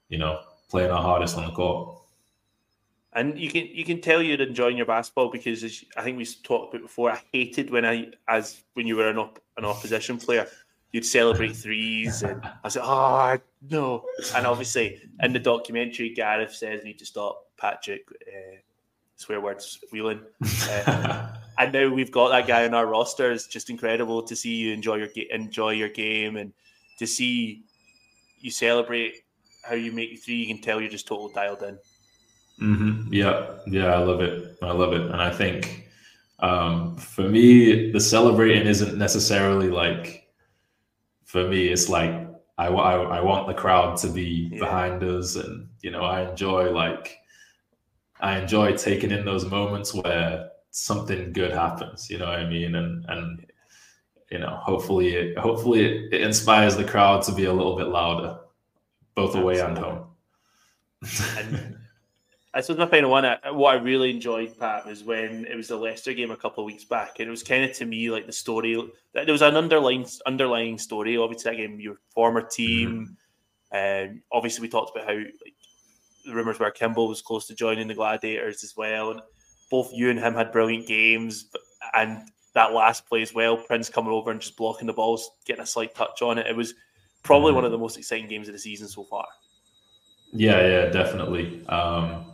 you 0.09 0.17
know, 0.19 0.41
playing 0.69 0.91
our 0.91 1.01
hardest 1.01 1.37
on 1.37 1.45
the 1.45 1.51
court. 1.51 1.99
And 3.15 3.39
you 3.39 3.49
can 3.49 3.67
you 3.67 3.85
can 3.85 4.01
tell 4.01 4.21
you're 4.21 4.41
enjoying 4.41 4.75
your 4.75 4.85
basketball 4.85 5.31
because 5.31 5.63
I 5.95 6.03
think 6.03 6.17
we 6.17 6.25
talked 6.25 6.73
about 6.73 6.83
before. 6.83 7.11
I 7.11 7.21
hated 7.31 7.69
when 7.69 7.85
I 7.85 8.11
as 8.27 8.61
when 8.73 8.85
you 8.85 8.97
were 8.97 9.09
an 9.09 9.17
op, 9.17 9.39
an 9.55 9.63
opposition 9.63 10.17
player, 10.17 10.45
you'd 10.91 11.05
celebrate 11.05 11.55
threes, 11.55 12.23
and 12.23 12.41
I 12.63 12.67
said, 12.67 12.81
"Oh 12.83 13.37
no!" 13.69 14.03
And 14.35 14.45
obviously, 14.45 15.01
in 15.23 15.31
the 15.31 15.39
documentary, 15.39 16.09
Gareth 16.09 16.53
says, 16.53 16.81
we 16.83 16.89
"Need 16.89 16.99
to 16.99 17.05
stop 17.05 17.45
Patrick, 17.57 18.05
uh, 18.27 18.57
swear 19.15 19.39
words 19.39 19.79
Whelan. 19.93 20.25
Uh, 20.69 21.35
and 21.57 21.71
now 21.71 21.87
we've 21.93 22.11
got 22.11 22.29
that 22.29 22.47
guy 22.47 22.65
on 22.65 22.73
our 22.73 22.85
roster. 22.85 23.31
It's 23.31 23.47
just 23.47 23.69
incredible 23.69 24.23
to 24.23 24.35
see 24.35 24.55
you 24.55 24.73
enjoy 24.73 24.95
your 24.95 25.07
ga- 25.07 25.29
enjoy 25.31 25.71
your 25.71 25.89
game 25.89 26.35
and 26.35 26.51
to 26.99 27.07
see 27.07 27.63
you 28.39 28.51
celebrate 28.51 29.23
how 29.63 29.75
you 29.75 29.93
make 29.93 30.21
three. 30.21 30.35
You 30.35 30.47
can 30.47 30.61
tell 30.61 30.81
you're 30.81 30.89
just 30.89 31.07
total 31.07 31.29
dialed 31.29 31.63
in. 31.63 31.79
Mm-hmm. 32.61 33.13
Yeah, 33.13 33.47
yeah, 33.67 33.93
I 33.93 33.99
love 33.99 34.21
it. 34.21 34.57
I 34.61 34.71
love 34.71 34.93
it, 34.93 35.01
and 35.01 35.21
I 35.21 35.31
think 35.31 35.89
um, 36.39 36.95
for 36.97 37.23
me, 37.23 37.91
the 37.91 37.99
celebrating 37.99 38.67
isn't 38.67 38.97
necessarily 38.97 39.69
like 39.69 40.27
for 41.25 41.47
me. 41.47 41.67
It's 41.67 41.89
like 41.89 42.27
I, 42.57 42.67
I, 42.67 43.17
I 43.17 43.21
want 43.21 43.47
the 43.47 43.53
crowd 43.53 43.97
to 43.97 44.07
be 44.07 44.49
yeah. 44.51 44.59
behind 44.59 45.03
us, 45.03 45.35
and 45.35 45.67
you 45.81 45.91
know, 45.91 46.03
I 46.03 46.29
enjoy 46.29 46.71
like 46.71 47.17
I 48.19 48.39
enjoy 48.39 48.75
taking 48.77 49.11
in 49.11 49.25
those 49.25 49.45
moments 49.45 49.93
where 49.93 50.49
something 50.71 51.33
good 51.33 51.51
happens. 51.51 52.09
You 52.09 52.19
know 52.19 52.25
what 52.25 52.39
I 52.39 52.49
mean? 52.49 52.75
And 52.75 53.05
and 53.07 53.45
you 54.31 54.39
know, 54.39 54.59
hopefully, 54.61 55.15
it, 55.15 55.37
hopefully, 55.37 55.85
it, 55.85 56.13
it 56.13 56.21
inspires 56.21 56.75
the 56.75 56.83
crowd 56.83 57.21
to 57.23 57.31
be 57.31 57.45
a 57.45 57.53
little 57.53 57.77
bit 57.77 57.87
louder, 57.87 58.37
both 59.13 59.35
away 59.35 59.59
and 59.59 59.77
home. 59.77 60.07
and 61.37 61.77
I 62.55 62.61
suppose 62.61 62.79
my 62.79 62.85
final 62.85 63.11
one, 63.11 63.25
what 63.51 63.75
I 63.75 63.81
really 63.81 64.09
enjoyed, 64.09 64.57
Pat, 64.57 64.85
was 64.85 65.03
when 65.03 65.45
it 65.45 65.55
was 65.55 65.67
the 65.67 65.75
Leicester 65.75 66.13
game 66.13 66.31
a 66.31 66.37
couple 66.37 66.63
of 66.63 66.65
weeks 66.65 66.85
back, 66.85 67.19
and 67.19 67.27
it 67.27 67.31
was 67.31 67.43
kind 67.43 67.65
of 67.65 67.73
to 67.73 67.85
me 67.85 68.09
like 68.09 68.27
the 68.27 68.31
story. 68.31 68.81
There 69.13 69.25
was 69.27 69.41
an 69.41 69.57
underlying 69.57 70.07
underlying 70.25 70.77
story. 70.77 71.17
Obviously, 71.17 71.51
that 71.51 71.57
game, 71.57 71.81
your 71.81 71.97
former 72.13 72.41
team. 72.41 73.17
Mm-hmm. 73.73 74.11
Um, 74.11 74.21
obviously, 74.31 74.61
we 74.61 74.69
talked 74.69 74.95
about 74.95 75.09
how 75.09 75.15
like, 75.15 75.55
the 76.25 76.33
rumors 76.33 76.57
were 76.57 76.71
Kimbal 76.71 77.09
was 77.09 77.21
close 77.21 77.45
to 77.47 77.55
joining 77.55 77.89
the 77.89 77.93
Gladiators 77.93 78.63
as 78.63 78.77
well, 78.77 79.11
and 79.11 79.21
both 79.69 79.91
you 79.93 80.09
and 80.09 80.17
him 80.17 80.33
had 80.33 80.53
brilliant 80.53 80.87
games. 80.87 81.49
And 81.93 82.21
that 82.53 82.71
last 82.71 83.05
play 83.05 83.21
as 83.21 83.33
well, 83.33 83.57
Prince 83.57 83.89
coming 83.89 84.13
over 84.13 84.31
and 84.31 84.39
just 84.39 84.55
blocking 84.55 84.87
the 84.87 84.93
balls, 84.93 85.29
getting 85.45 85.63
a 85.63 85.67
slight 85.67 85.93
touch 85.93 86.21
on 86.21 86.37
it. 86.37 86.47
It 86.47 86.55
was 86.55 86.73
probably 87.21 87.49
mm-hmm. 87.49 87.55
one 87.55 87.65
of 87.65 87.71
the 87.71 87.77
most 87.77 87.97
exciting 87.97 88.29
games 88.29 88.47
of 88.47 88.53
the 88.53 88.59
season 88.59 88.87
so 88.87 89.03
far. 89.03 89.25
Yeah, 90.31 90.65
yeah, 90.65 90.85
definitely. 90.85 91.65
Um, 91.67 92.31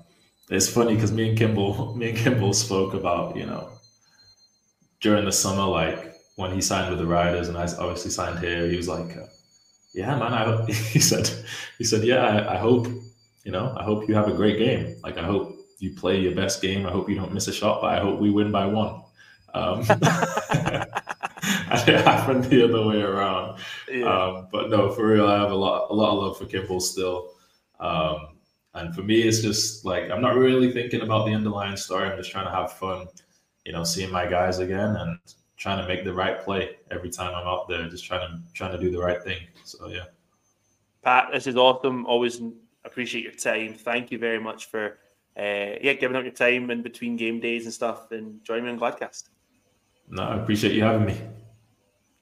it's 0.52 0.70
funny 0.70 0.96
because 0.96 1.12
me 1.12 1.30
and 1.30 1.38
Kimbal, 1.38 1.96
me 1.96 2.10
and 2.10 2.18
Kimbal 2.18 2.54
spoke 2.54 2.94
about 2.94 3.36
you 3.36 3.46
know 3.46 3.70
during 5.00 5.26
the 5.26 5.32
summer, 5.32 5.64
like 5.64 6.14
when 6.36 6.52
he 6.52 6.62
signed 6.62 6.90
with 6.90 7.00
the 7.00 7.06
Riders, 7.08 7.48
and 7.50 7.58
I 7.58 7.64
obviously 7.64 8.12
signed 8.12 8.40
here. 8.40 8.68
He 8.68 8.78
was 8.78 8.88
like, 8.88 9.18
uh, 9.18 9.28
"Yeah, 9.94 10.18
man," 10.18 10.34
I 10.34 10.66
he 10.72 11.00
said, 11.00 11.30
he 11.78 11.84
said, 11.84 12.04
"Yeah, 12.04 12.24
I, 12.24 12.56
I 12.56 12.58
hope 12.58 12.88
you 13.44 13.52
know, 13.52 13.76
I 13.78 13.84
hope 13.84 14.08
you 14.08 14.16
have 14.16 14.28
a 14.28 14.34
great 14.34 14.60
game. 14.60 14.98
Like, 15.04 15.18
I 15.18 15.24
hope 15.24 15.58
you 15.80 15.96
play 15.96 16.20
your 16.20 16.36
best 16.36 16.62
game. 16.62 16.86
I 16.86 16.92
hope 16.92 17.10
you 17.10 17.16
don't 17.16 17.34
miss 17.34 17.48
a 17.48 17.54
shot, 17.54 17.82
but 17.82 17.94
I 17.94 18.00
hope 18.00 18.20
we 18.20 18.30
win 18.30 18.52
by 18.52 18.66
one. 18.68 19.02
Um, 19.54 19.82
it 21.88 22.06
happened 22.06 22.46
the 22.46 22.64
other 22.64 22.86
way 22.86 23.02
around. 23.02 23.60
Yeah. 23.92 24.06
Um, 24.06 24.48
but 24.52 24.70
no, 24.70 24.92
for 24.92 25.08
real, 25.08 25.28
I 25.28 25.40
have 25.40 25.52
a 25.52 25.56
lot, 25.56 25.90
a 25.90 25.94
lot 25.94 26.12
of 26.12 26.24
love 26.24 26.38
for 26.38 26.46
Kimbal 26.46 26.82
still. 26.82 27.32
Um, 27.80 28.38
and 28.73 28.95
for 28.95 29.01
me, 29.01 29.21
it's 29.21 29.41
just 29.41 29.86
like 29.86 30.10
I'm 30.10 30.21
not 30.21 30.36
really 30.36 30.71
thinking 30.71 31.01
about 31.01 31.25
the 31.25 31.34
underlying 31.34 31.77
story. 31.77 32.10
I'm 32.10 32.17
just 32.17 32.31
trying 32.31 32.45
to 32.45 32.51
have 32.51 32.73
fun, 32.73 33.07
you 33.65 33.73
know, 33.73 33.84
seeing 33.84 34.12
my 34.12 34.25
guys 34.25 34.60
again 34.60 34.95
and 34.95 35.19
trying 35.57 35.81
to 35.81 35.88
make 35.88 36.03
the 36.03 36.13
right 36.13 36.41
play 36.41 36.77
every 36.89 37.10
time 37.10 37.36
I'm 37.36 37.47
out 37.47 37.67
there. 37.67 37.88
Just 37.89 38.05
trying 38.05 38.21
to 38.21 38.53
trying 38.53 38.71
to 38.71 38.79
do 38.79 38.89
the 38.89 38.99
right 38.99 39.21
thing. 39.21 39.39
So 39.63 39.88
yeah. 39.88 40.05
Pat, 41.03 41.29
this 41.34 41.47
is 41.47 41.57
awesome. 41.57 42.05
Always 42.05 42.41
appreciate 42.86 43.23
your 43.23 43.34
time. 43.34 43.73
Thank 43.73 44.12
you 44.12 44.17
very 44.17 44.39
much 44.39 44.65
for 44.65 44.99
uh, 45.38 45.75
yeah 45.81 45.93
giving 45.93 46.15
up 46.15 46.23
your 46.23 46.34
time 46.34 46.71
in 46.71 46.81
between 46.81 47.17
game 47.17 47.39
days 47.39 47.65
and 47.65 47.73
stuff 47.73 48.12
and 48.12 48.43
joining 48.43 48.65
me 48.65 48.71
on 48.71 48.79
Gladcast. 48.79 49.29
No, 50.09 50.24
I 50.24 50.41
appreciate 50.41 50.74
you 50.74 50.84
having 50.84 51.07
me. 51.07 51.22